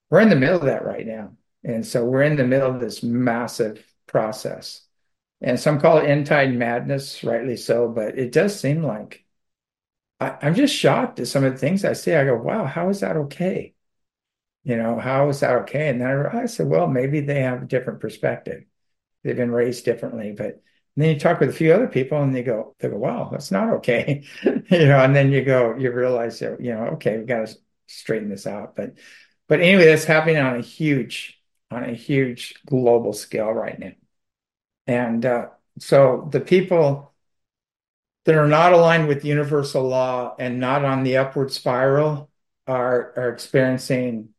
[0.10, 1.34] we're in the middle of that right now.
[1.64, 4.82] And so we're in the middle of this massive process.
[5.42, 9.26] And some call it end tide madness, rightly so, but it does seem like
[10.20, 12.14] I, am just shocked at some of the things I see.
[12.16, 13.76] I go, wow, how is that okay?
[14.64, 15.90] You know, how is that okay?
[15.90, 18.64] And then I, I said, well, maybe they have a different perspective.
[19.24, 20.34] They've been raised differently.
[20.36, 20.62] But
[20.96, 23.52] then you talk with a few other people and they go, they go, wow, that's
[23.52, 24.24] not okay.
[24.44, 27.58] you know, and then you go, you realize that, you know, okay, we've got to
[27.86, 28.76] straighten this out.
[28.76, 28.96] But
[29.48, 31.40] but anyway, that's happening on a huge,
[31.72, 33.94] on a huge global scale right now.
[34.88, 35.48] And uh,
[35.80, 37.14] so the people
[38.26, 42.30] that are not aligned with universal law and not on the upward spiral
[42.68, 44.30] are, are experiencing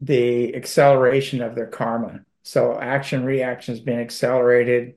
[0.00, 2.20] the acceleration of their karma.
[2.42, 4.94] So action reaction is being accelerated.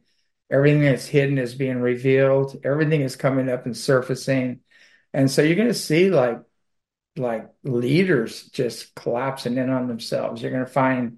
[0.49, 2.61] Everything that's hidden is being revealed.
[2.63, 4.61] Everything is coming up and surfacing.
[5.13, 6.41] And so you're going to see like
[7.17, 10.41] like leaders just collapsing in on themselves.
[10.41, 11.17] You're going to find,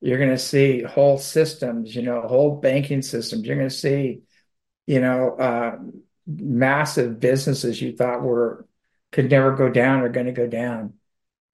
[0.00, 3.46] you're going to see whole systems, you know, whole banking systems.
[3.46, 4.22] You're going to see,
[4.86, 5.78] you know, uh,
[6.26, 8.66] massive businesses you thought were
[9.10, 10.94] could never go down are going to go down.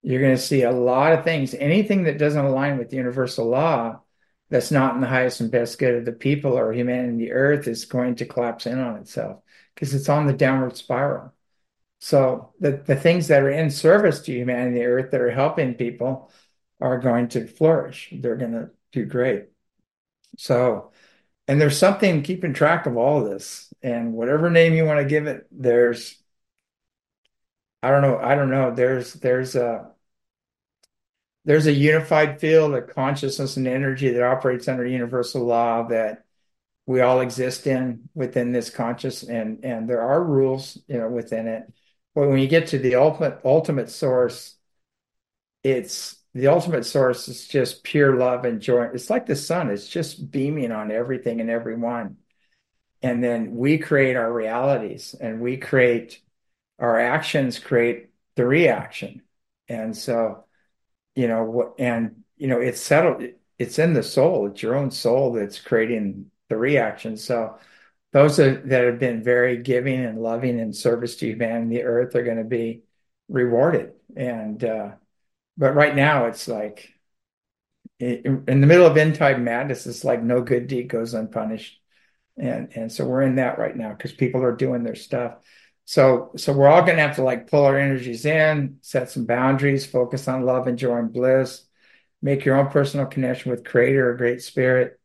[0.03, 1.55] You're going to see a lot of things.
[1.55, 4.01] Anything that doesn't align with universal law
[4.49, 7.67] that's not in the highest and best good of the people or humanity, the earth
[7.67, 9.43] is going to collapse in on itself
[9.75, 11.35] because it's on the downward spiral.
[12.01, 15.75] So the, the things that are in service to humanity, the earth, that are helping
[15.75, 16.31] people
[16.81, 18.13] are going to flourish.
[18.13, 19.47] They're going to do great.
[20.37, 20.93] So,
[21.49, 23.73] and there's something keeping track of all of this.
[23.83, 26.21] And whatever name you want to give it, there's,
[27.83, 28.75] I don't know, I don't know.
[28.75, 29.93] There's there's a
[31.45, 36.25] there's a unified field of consciousness and energy that operates under universal law that
[36.87, 41.47] we all exist in within this conscious and and there are rules you know within
[41.49, 41.65] it
[42.27, 44.57] when you get to the ultimate ultimate source
[45.63, 48.85] it's the ultimate source is just pure love and joy.
[48.95, 52.17] It's like the sun it's just beaming on everything and everyone.
[53.03, 56.21] And then we create our realities and we create
[56.79, 59.23] our actions create the reaction.
[59.69, 60.45] And so
[61.15, 63.23] you know what and you know it's settled
[63.59, 67.17] it's in the soul it's your own soul that's creating the reaction.
[67.17, 67.59] So
[68.13, 72.15] those that have been very giving and loving and service to humanity and the earth
[72.15, 72.83] are going to be
[73.29, 73.93] rewarded.
[74.17, 74.93] And uh
[75.57, 76.91] but right now it's like
[77.99, 81.79] in, in the middle of end time madness it's like no good deed goes unpunished.
[82.39, 85.35] And and so we're in that right now because people are doing their stuff.
[85.85, 89.27] So so we're all going to have to like pull our energies in set some
[89.27, 91.65] boundaries focus on love and joy and bliss.
[92.23, 94.99] Make your own personal connection with creator or great spirit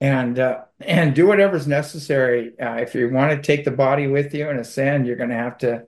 [0.00, 4.34] and uh, and do whatever's necessary uh, if you want to take the body with
[4.34, 5.86] you and ascend you're going to have to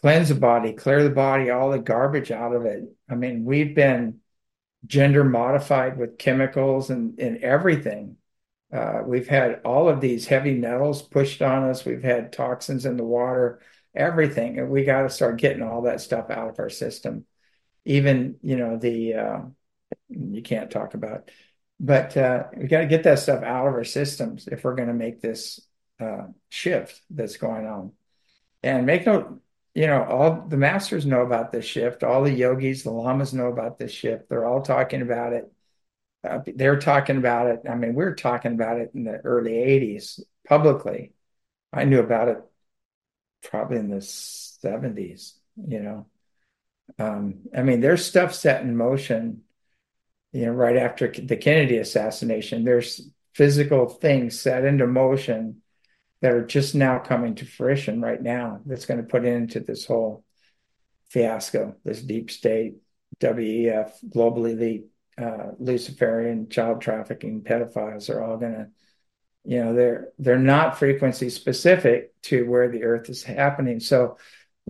[0.00, 3.74] cleanse the body clear the body all the garbage out of it i mean we've
[3.74, 4.18] been
[4.86, 8.16] gender modified with chemicals and, and everything
[8.72, 11.84] uh, we've had all of these heavy metals pushed on us.
[11.84, 13.60] We've had toxins in the water,
[13.94, 14.58] everything.
[14.58, 17.24] And we got to start getting all that stuff out of our system.
[17.84, 19.40] Even, you know, the, uh,
[20.08, 21.30] you can't talk about,
[21.80, 24.88] but uh, we got to get that stuff out of our systems if we're going
[24.88, 25.60] to make this
[25.98, 27.92] uh, shift that's going on.
[28.62, 29.40] And make no,
[29.74, 32.04] you know, all the masters know about this shift.
[32.04, 34.28] All the yogis, the lamas know about this shift.
[34.28, 35.50] They're all talking about it
[36.22, 37.62] uh, they're talking about it.
[37.68, 41.12] I mean, we are talking about it in the early 80s publicly.
[41.72, 42.38] I knew about it
[43.44, 45.34] probably in the 70s,
[45.66, 46.06] you know.
[46.98, 49.42] Um, I mean, there's stuff set in motion,
[50.32, 52.64] you know, right after the Kennedy assassination.
[52.64, 55.62] There's physical things set into motion
[56.20, 59.86] that are just now coming to fruition right now that's going to put into this
[59.86, 60.24] whole
[61.08, 62.76] fiasco, this deep state,
[63.20, 64.86] WEF, global elite
[65.18, 68.68] uh, Luciferian child trafficking pedophiles are all going to,
[69.44, 73.80] you know, they're they're not frequency specific to where the Earth is happening.
[73.80, 74.18] So,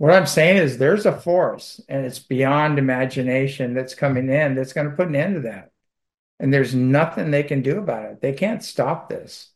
[0.01, 4.73] what I'm saying is there's a force, and it's beyond imagination that's coming in that's
[4.73, 5.71] going to put an end to that,
[6.39, 8.19] and there's nothing they can do about it.
[8.19, 9.51] They can't stop this.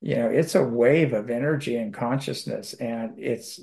[0.00, 3.58] You know, it's a wave of energy and consciousness, and it's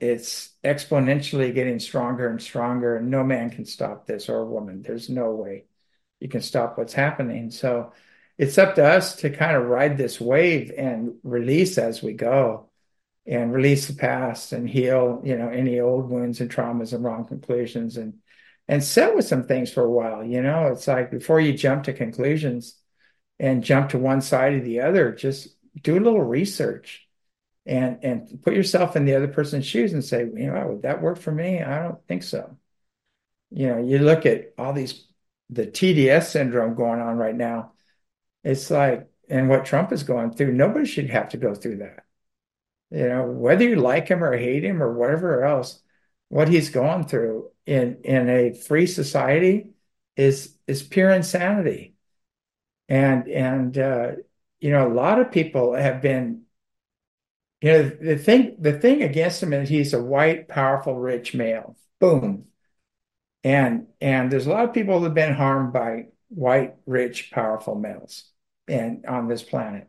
[0.00, 4.82] it's exponentially getting stronger and stronger and no man can stop this or a woman
[4.82, 5.64] there's no way
[6.20, 7.90] you can stop what's happening so
[8.36, 12.65] it's up to us to kind of ride this wave and release as we go
[13.26, 17.24] and release the past and heal you know any old wounds and traumas and wrong
[17.24, 18.14] conclusions and
[18.68, 21.84] and sit with some things for a while you know it's like before you jump
[21.84, 22.78] to conclusions
[23.38, 25.48] and jump to one side or the other just
[25.82, 27.06] do a little research
[27.66, 31.02] and and put yourself in the other person's shoes and say, you know, would that
[31.02, 31.62] work for me?
[31.62, 32.56] I don't think so.
[33.50, 35.06] You know, you look at all these
[35.50, 37.72] the TDS syndrome going on right now.
[38.44, 42.05] It's like, and what Trump is going through, nobody should have to go through that.
[42.90, 45.82] You know, whether you like him or hate him or whatever else,
[46.28, 49.70] what he's going through in in a free society
[50.16, 51.94] is is pure insanity.
[52.88, 54.12] And and uh,
[54.60, 56.42] you know, a lot of people have been
[57.60, 61.76] you know, the thing the thing against him is he's a white, powerful, rich male.
[62.00, 62.46] Boom.
[63.44, 67.74] And and there's a lot of people that have been harmed by white, rich, powerful
[67.76, 68.30] males
[68.68, 69.88] and on this planet.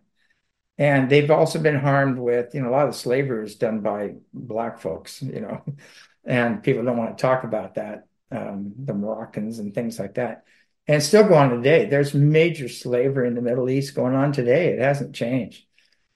[0.78, 4.16] And they've also been harmed with, you know, a lot of slavery is done by
[4.34, 5.64] black folks, you know,
[6.26, 10.44] and people don't want to talk about that, um, the Moroccans and things like that.
[10.88, 11.86] And still going on today.
[11.86, 14.68] There's major slavery in the Middle East going on today.
[14.68, 15.66] It hasn't changed.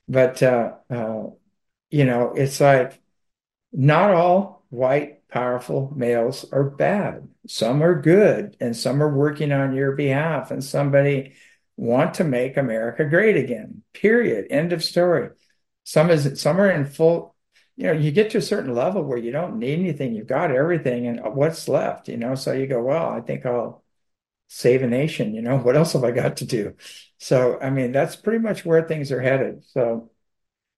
[0.07, 1.23] But uh, uh,
[1.89, 3.01] you know, it's like
[3.71, 7.27] not all white, powerful males are bad.
[7.47, 11.33] Some are good, and some are working on your behalf, and somebody
[11.81, 13.81] want to make America great again.
[13.93, 14.47] Period.
[14.51, 15.29] End of story.
[15.83, 17.35] Some is some are in full.
[17.75, 20.13] You know, you get to a certain level where you don't need anything.
[20.13, 22.07] You've got everything, and what's left?
[22.07, 23.83] You know, so you go, well, I think I'll
[24.49, 25.33] save a nation.
[25.33, 26.75] You know, what else have I got to do?
[27.17, 29.63] So, I mean, that's pretty much where things are headed.
[29.65, 30.11] So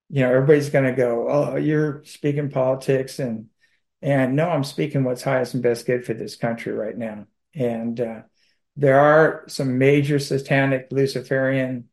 [0.09, 3.49] you know, everybody's going to go, "Oh, you're speaking politics," and
[4.01, 7.27] and no, I'm speaking what's highest and best good for this country right now.
[7.55, 8.21] And uh,
[8.75, 11.89] there are some major satanic Luciferian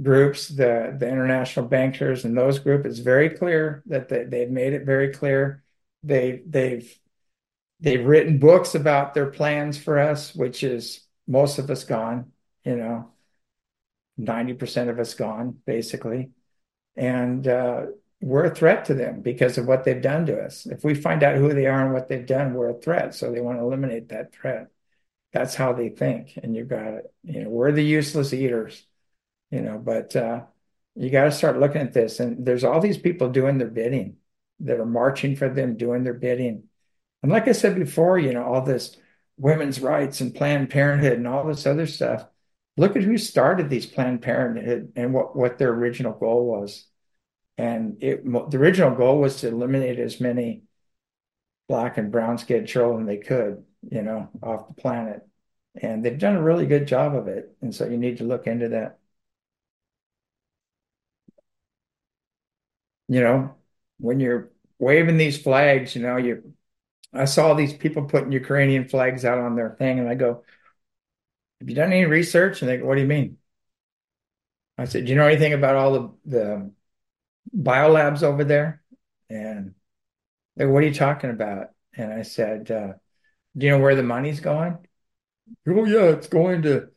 [0.00, 2.86] groups, the the international bankers and those groups.
[2.86, 5.62] It's very clear that they, they've made it very clear.
[6.02, 6.98] They they've
[7.80, 12.32] they've written books about their plans for us, which is most of us gone.
[12.64, 13.10] You know,
[14.16, 16.30] ninety percent of us gone, basically,
[16.96, 17.86] and uh,
[18.20, 20.66] we're a threat to them because of what they've done to us.
[20.66, 23.14] If we find out who they are and what they've done, we're a threat.
[23.14, 24.68] So they want to eliminate that threat.
[25.32, 26.38] That's how they think.
[26.42, 27.12] And you've got it.
[27.22, 28.84] You know, we're the useless eaters,
[29.50, 30.42] you know, but uh,
[30.94, 32.20] you got to start looking at this.
[32.20, 34.16] And there's all these people doing their bidding
[34.60, 36.64] that are marching for them, doing their bidding.
[37.22, 38.96] And like I said before, you know, all this
[39.36, 42.26] women's rights and Planned Parenthood and all this other stuff.
[42.76, 46.86] Look at who started these Planned Parenthood and what, what their original goal was
[47.58, 50.62] and it, the original goal was to eliminate as many
[51.68, 55.26] black and brown skinned children they could, you know, off the planet.
[55.80, 57.56] And they've done a really good job of it.
[57.62, 58.98] And so you need to look into that.
[63.08, 63.54] You know,
[63.98, 66.54] when you're waving these flags, you know, you
[67.12, 70.44] I saw these people putting Ukrainian flags out on their thing, and I go,
[71.60, 72.60] Have you done any research?
[72.60, 73.38] And they go, What do you mean?
[74.76, 76.72] I said, Do you know anything about all the, the
[77.56, 78.82] biolabs over there.
[79.30, 79.74] And
[80.56, 81.68] they go, what are you talking about?
[81.96, 82.94] And I said, uh,
[83.58, 84.78] do you know where the money's going?
[85.68, 86.88] Oh yeah, it's going to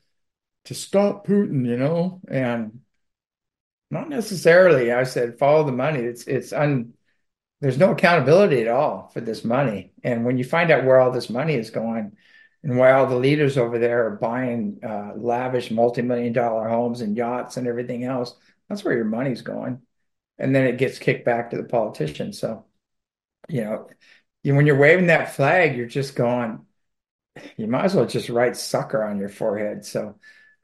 [0.66, 2.82] to stop Putin, you know, and
[3.90, 4.92] not necessarily.
[4.92, 6.00] I said, follow the money.
[6.00, 6.94] It's it's un
[7.62, 9.94] there's no accountability at all for this money.
[10.04, 12.18] And when you find out where all this money is going
[12.64, 17.16] and why all the leaders over there are buying uh, lavish multi-million dollar homes and
[17.16, 18.36] yachts and everything else,
[18.68, 19.82] that's where your money's going
[20.42, 22.34] and then it gets kicked back to the politician.
[22.34, 22.66] So,
[23.48, 23.90] you know,
[24.44, 26.66] when you're waving that flag, you're just going,
[27.58, 29.86] you might as well just write sucker on your forehead.
[29.86, 30.16] So,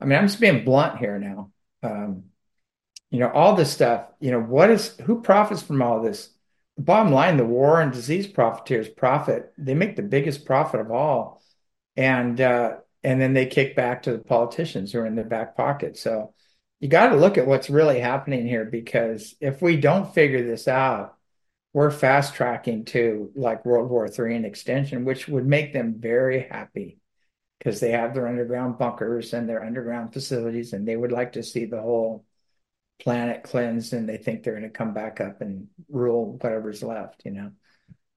[0.01, 1.51] I mean, I'm just being blunt here now.
[1.83, 2.25] Um,
[3.09, 6.29] you know, all this stuff, you know, what is, who profits from all this?
[6.75, 9.53] The bottom line, the war and disease profiteers profit.
[9.57, 11.41] They make the biggest profit of all.
[11.95, 15.55] And, uh, and then they kick back to the politicians who are in their back
[15.55, 15.97] pocket.
[15.97, 16.33] So,
[16.79, 20.67] you got to look at what's really happening here because if we don't figure this
[20.67, 21.16] out,
[21.77, 26.47] we're fast tracking to like World War III and extension, which would make them very
[26.49, 26.97] happy
[27.59, 31.43] because they have their underground bunkers and their underground facilities, and they would like to
[31.43, 32.25] see the whole
[32.99, 37.21] planet cleansed, and they think they're going to come back up and rule whatever's left,
[37.25, 37.51] you know.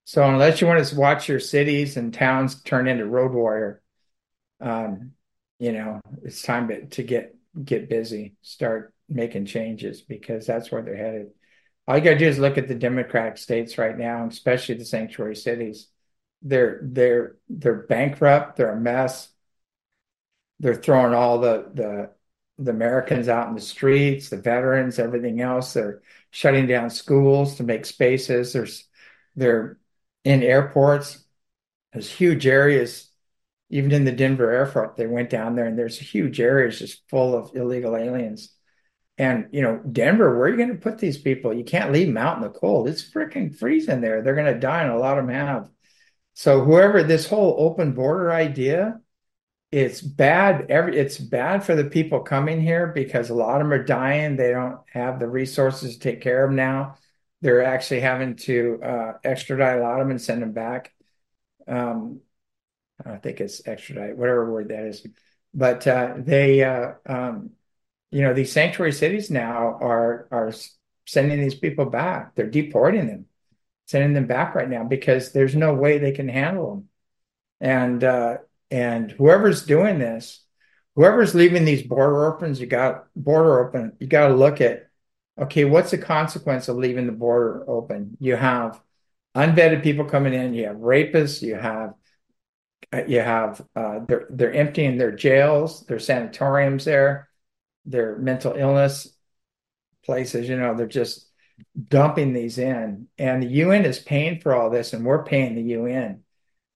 [0.05, 3.83] So unless you want to watch your cities and towns turn into road warrior,
[4.63, 5.13] um,
[5.59, 10.81] you know, it's time to, to get get busy, start making changes because that's where
[10.81, 11.33] they're headed.
[11.91, 14.85] All you got to do is look at the Democratic states right now, especially the
[14.85, 15.89] sanctuary cities.
[16.41, 18.57] They're they're they're bankrupt.
[18.57, 19.29] They're a mess.
[20.61, 22.11] They're throwing all the the
[22.63, 25.73] the Americans out in the streets, the veterans, everything else.
[25.73, 28.53] They're shutting down schools to make spaces.
[28.53, 28.85] There's
[29.35, 29.77] they're
[30.23, 31.25] in airports.
[31.93, 33.11] There's huge areas
[33.71, 37.37] even in the Denver airport, they went down there and there's huge areas just full
[37.37, 38.53] of illegal aliens.
[39.21, 41.53] And, you know, Denver, where are you going to put these people?
[41.53, 42.89] You can't leave them out in the cold.
[42.89, 44.23] It's freaking freezing there.
[44.23, 45.69] They're going to die, and a lot of them have.
[46.33, 48.99] So, whoever this whole open border idea,
[49.71, 50.71] it's bad.
[50.71, 54.37] Every it's bad for the people coming here because a lot of them are dying.
[54.37, 56.97] They don't have the resources to take care of them now.
[57.43, 60.95] They're actually having to uh, extradite a lot of them and send them back.
[61.69, 62.21] Um,
[63.05, 65.07] I think it's extradite, whatever word that is.
[65.53, 67.51] But uh, they, uh, um,
[68.11, 70.53] you know, these sanctuary cities now are are
[71.07, 72.35] sending these people back.
[72.35, 73.27] They're deporting them,
[73.87, 76.89] sending them back right now because there's no way they can handle them.
[77.61, 78.39] And uh,
[78.71, 80.45] and whoever's doing this,
[80.97, 83.97] whoever's leaving these border opens, you got border open.
[84.01, 84.89] You got to look at
[85.39, 88.17] okay, what's the consequence of leaving the border open?
[88.21, 88.81] You have
[89.35, 90.55] unvetted people coming in.
[90.55, 91.43] You have rapists.
[91.43, 91.95] You have
[92.93, 97.30] uh, you have uh, they're they're emptying their jails, their sanatoriums there,
[97.85, 99.09] their mental illness
[100.05, 100.49] places.
[100.49, 101.29] You know, they're just
[101.89, 105.75] dumping these in, and the UN is paying for all this, and we're paying the
[105.75, 106.23] UN.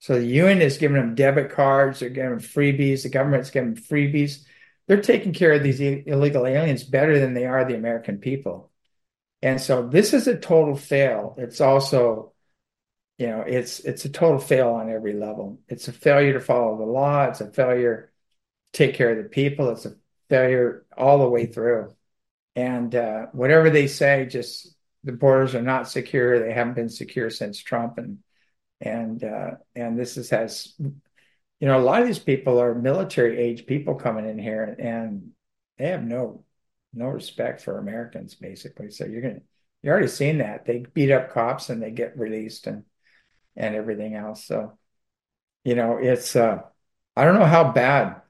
[0.00, 3.02] So the UN is giving them debit cards, they're giving them freebies.
[3.02, 4.44] The government's giving them freebies.
[4.86, 8.70] They're taking care of these illegal aliens better than they are the American people.
[9.40, 11.34] And so this is a total fail.
[11.38, 12.34] It's also
[13.18, 16.76] you know it's it's a total fail on every level it's a failure to follow
[16.76, 18.12] the law it's a failure
[18.72, 19.94] to take care of the people it's a
[20.35, 21.95] failure all the way through
[22.57, 24.74] and uh, whatever they say just
[25.05, 26.39] the borders are not secure.
[26.41, 28.18] They haven't been secure since Trump, and
[28.80, 30.93] and uh, and this is has, you
[31.61, 35.30] know, a lot of these people are military age people coming in here, and
[35.78, 36.45] they have no
[36.93, 38.91] no respect for Americans, basically.
[38.91, 39.41] So you're gonna
[39.82, 42.85] you're already seeing that they beat up cops and they get released and
[43.57, 44.45] and everything else.
[44.45, 44.78] So
[45.64, 46.62] you know, it's uh,
[47.16, 48.22] I don't know how bad.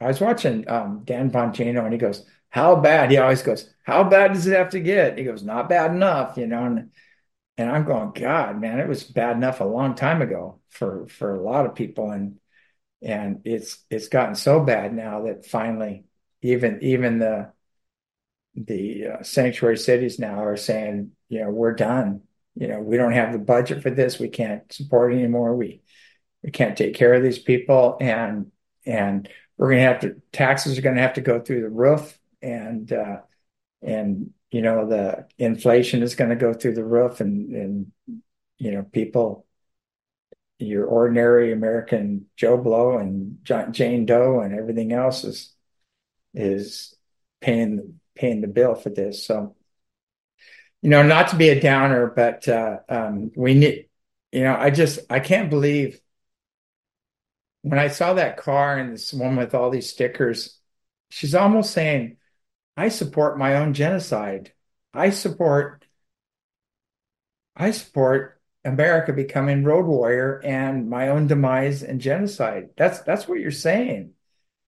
[0.00, 4.04] I was watching um, Dan Bongino, and he goes, "How bad?" He always goes, "How
[4.04, 6.64] bad does it have to get?" He goes, "Not bad enough," you know.
[6.64, 6.90] And
[7.58, 11.34] and I'm going, God, man, it was bad enough a long time ago for for
[11.34, 12.38] a lot of people, and
[13.02, 16.04] and it's it's gotten so bad now that finally,
[16.42, 17.52] even even the
[18.54, 22.22] the uh, sanctuary cities now are saying, you know, we're done.
[22.56, 24.18] You know, we don't have the budget for this.
[24.18, 25.54] We can't support anymore.
[25.54, 25.82] We
[26.42, 28.50] we can't take care of these people, and
[28.86, 29.28] and
[29.60, 32.18] we're going to have to taxes are going to have to go through the roof,
[32.40, 33.18] and uh,
[33.82, 37.92] and you know the inflation is going to go through the roof, and and
[38.56, 39.44] you know people,
[40.58, 45.54] your ordinary American Joe Blow and Jane Doe and everything else is
[46.32, 46.94] is
[47.42, 49.26] paying paying the bill for this.
[49.26, 49.56] So,
[50.80, 53.88] you know, not to be a downer, but uh, um, we need,
[54.32, 56.00] you know, I just I can't believe
[57.62, 60.58] when I saw that car and this one with all these stickers,
[61.10, 62.16] she's almost saying,
[62.76, 64.52] I support my own genocide.
[64.94, 65.84] I support
[67.56, 72.70] I support America becoming road warrior and my own demise and genocide.
[72.76, 74.14] That's that's what you're saying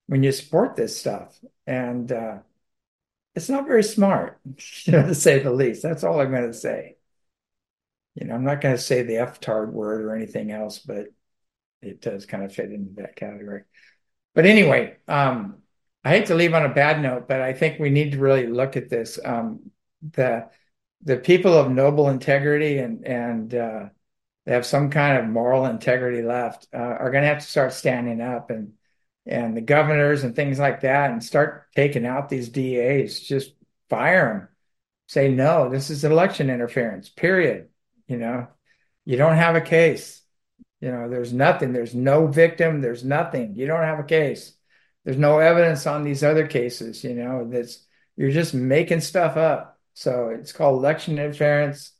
[0.06, 1.38] when you support this stuff.
[1.66, 2.38] And uh,
[3.34, 4.40] it's not very smart,
[4.84, 5.82] you know, to say the least.
[5.82, 6.96] That's all I'm going to say.
[8.14, 11.06] You know, I'm not going to say the F tard word or anything else, but
[11.82, 13.62] it does kind of fit into that category.
[14.34, 15.56] But anyway, um,
[16.04, 18.46] I hate to leave on a bad note, but I think we need to really
[18.46, 19.18] look at this.
[19.24, 19.70] Um,
[20.00, 20.48] the
[21.02, 23.84] the people of noble integrity and and uh,
[24.46, 27.72] they have some kind of moral integrity left uh, are going to have to start
[27.72, 28.72] standing up and
[29.26, 33.20] and the governors and things like that and start taking out these DAs.
[33.20, 33.52] Just
[33.88, 34.48] fire them.
[35.06, 35.68] Say no.
[35.68, 37.08] This is election interference.
[37.08, 37.68] Period.
[38.08, 38.48] You know,
[39.04, 40.21] you don't have a case
[40.82, 41.72] you know, there's nothing.
[41.72, 42.80] There's no victim.
[42.80, 43.54] There's nothing.
[43.54, 44.52] You don't have a case.
[45.04, 47.04] There's no evidence on these other cases.
[47.04, 49.78] You know, that's you're just making stuff up.
[49.94, 51.92] So it's called election interference,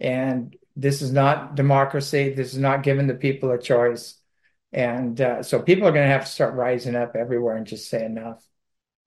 [0.00, 2.34] and this is not democracy.
[2.34, 4.18] This is not giving the people a choice.
[4.72, 7.88] And uh, so people are going to have to start rising up everywhere and just
[7.88, 8.44] say enough.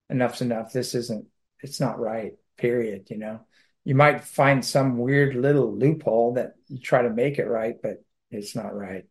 [0.08, 0.72] Enough's enough.
[0.72, 1.26] This isn't.
[1.60, 2.32] It's not right.
[2.56, 3.08] Period.
[3.10, 3.40] You know,
[3.84, 8.02] you might find some weird little loophole that you try to make it right, but
[8.30, 9.04] it's not right.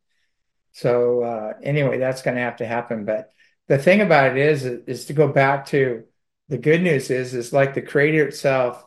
[0.72, 3.06] So uh, anyway, that's going to have to happen.
[3.06, 3.34] But
[3.68, 6.04] the thing about it is, is to go back to
[6.50, 8.84] the good news is, is like the Creator itself.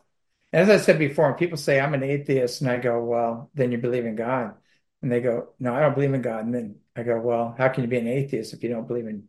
[0.53, 3.79] As I said before, people say I'm an atheist, and I go, well, then you
[3.79, 4.55] believe in God,
[5.03, 7.69] and they go, no, I don't believe in God, and then I go, well, how
[7.69, 9.29] can you be an atheist if you don't believe in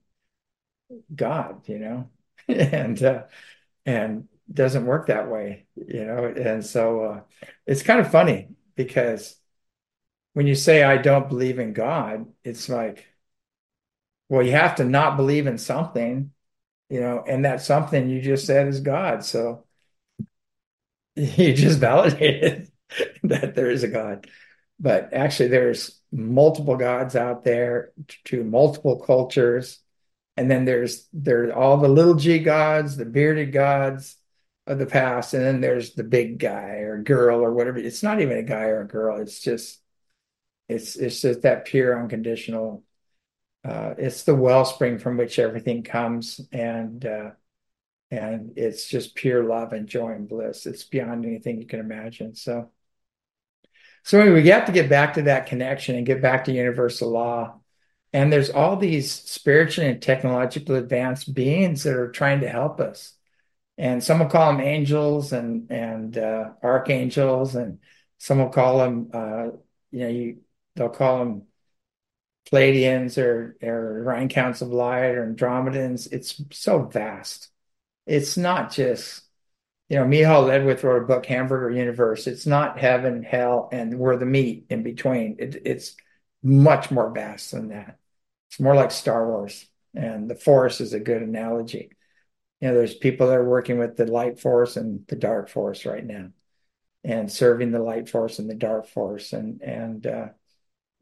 [1.13, 1.67] God?
[1.67, 2.09] You know,
[2.47, 3.23] and uh,
[3.85, 6.25] and doesn't work that way, you know.
[6.25, 7.21] And so uh,
[7.65, 9.35] it's kind of funny because
[10.33, 13.05] when you say I don't believe in God, it's like,
[14.29, 16.31] well, you have to not believe in something,
[16.89, 19.25] you know, and that something you just said is God.
[19.25, 19.65] So
[21.15, 22.71] you just validated
[23.23, 24.27] that there is a God.
[24.79, 27.91] But actually, there's multiple gods out there
[28.25, 29.79] to multiple cultures.
[30.37, 34.17] And then there's there's all the little g gods, the bearded gods
[34.65, 37.77] of the past, and then there's the big guy or girl or whatever.
[37.77, 39.21] It's not even a guy or a girl.
[39.21, 39.80] It's just
[40.71, 42.83] it's it's just that pure, unconditional.
[43.63, 47.31] Uh, it's the wellspring from which everything comes, and uh,
[48.09, 50.65] and it's just pure love and joy and bliss.
[50.65, 52.35] It's beyond anything you can imagine.
[52.35, 52.71] So,
[54.03, 57.11] so anyway, we have to get back to that connection and get back to universal
[57.11, 57.59] law.
[58.13, 63.13] And there's all these spiritual and technological advanced beings that are trying to help us.
[63.77, 67.79] And some will call them angels and and uh, archangels, and
[68.17, 69.45] some will call them, uh,
[69.91, 70.37] you know, you
[70.75, 71.43] they'll call them
[72.51, 76.11] Pleiadians or, or Orion Counts of Light or Andromedans.
[76.11, 77.49] It's so vast.
[78.05, 79.23] It's not just,
[79.89, 82.27] you know, Miceal Ledwith wrote a book, Hamburger Universe.
[82.27, 85.37] It's not heaven, hell, and we're the meat in between.
[85.39, 85.95] It, it's
[86.41, 87.99] much more vast than that.
[88.49, 89.65] It's more like Star Wars,
[89.95, 91.91] and the Force is a good analogy.
[92.59, 95.85] You know, there's people that are working with the light force and the dark force
[95.85, 96.29] right now,
[97.03, 100.27] and serving the light force and the dark force, and and uh,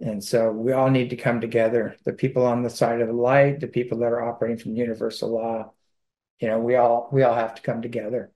[0.02, 1.98] and so we all need to come together.
[2.06, 5.30] The people on the side of the light, the people that are operating from universal
[5.32, 5.74] law,
[6.40, 8.32] you know, we all we all have to come together.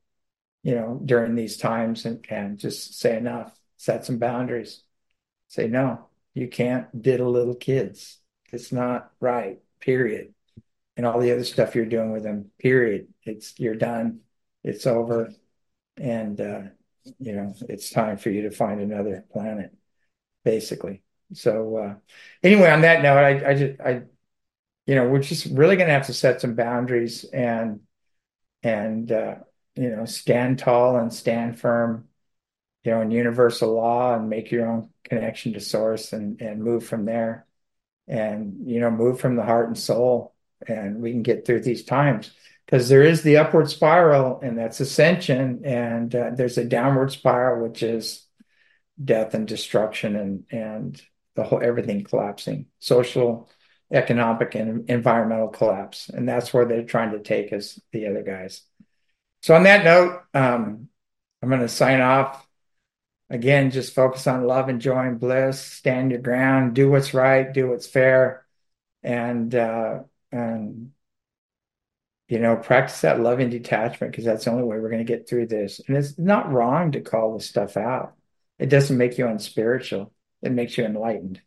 [0.64, 4.84] you know, during these times and, and just say enough, set some boundaries.
[5.50, 8.20] Say, no, you can't diddle little kids.
[8.52, 10.34] It's not right, period.
[10.98, 13.08] And all the other stuff you're doing with them, period.
[13.24, 14.22] It's you're done.
[14.64, 15.34] It's over.
[15.98, 16.62] And uh,
[17.20, 19.74] you know, it's time for you to find another planet,
[20.46, 21.04] basically.
[21.34, 21.96] So uh
[22.44, 24.02] anyway, on that note, I, I just I
[24.86, 27.82] you know, we're just really gonna have to set some boundaries and
[28.64, 29.36] and uh
[29.76, 32.08] you know, stand tall and stand firm,
[32.84, 36.86] you know, in universal law and make your own connection to source and, and move
[36.86, 37.46] from there
[38.08, 40.36] and, you know, move from the heart and soul.
[40.68, 42.32] And we can get through these times
[42.66, 45.62] because there is the upward spiral and that's ascension.
[45.66, 48.26] And uh, there's a downward spiral, which is
[49.04, 51.02] death and destruction and, and
[51.36, 53.50] the whole, everything collapsing, social,
[53.92, 56.10] economic and environmental collapse.
[56.10, 58.62] And that's where they're trying to take us, the other guys.
[59.42, 60.90] So on that note, um,
[61.42, 62.48] I'm going to sign off.
[63.30, 65.60] Again, just focus on love and joy and bliss.
[65.60, 66.76] Stand your ground.
[66.76, 67.52] Do what's right.
[67.52, 68.46] Do what's fair,
[69.02, 70.92] and uh, and
[72.28, 75.28] you know, practice that loving detachment because that's the only way we're going to get
[75.28, 75.82] through this.
[75.88, 78.16] And it's not wrong to call this stuff out.
[78.60, 80.12] It doesn't make you unspiritual.
[80.44, 81.42] It makes you enlightened.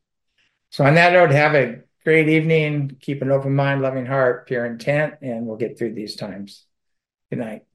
[0.70, 2.96] So on that note, have a great evening.
[3.00, 6.64] Keep an open mind, loving heart, pure intent, and we'll get through these times.
[7.30, 7.65] Good night.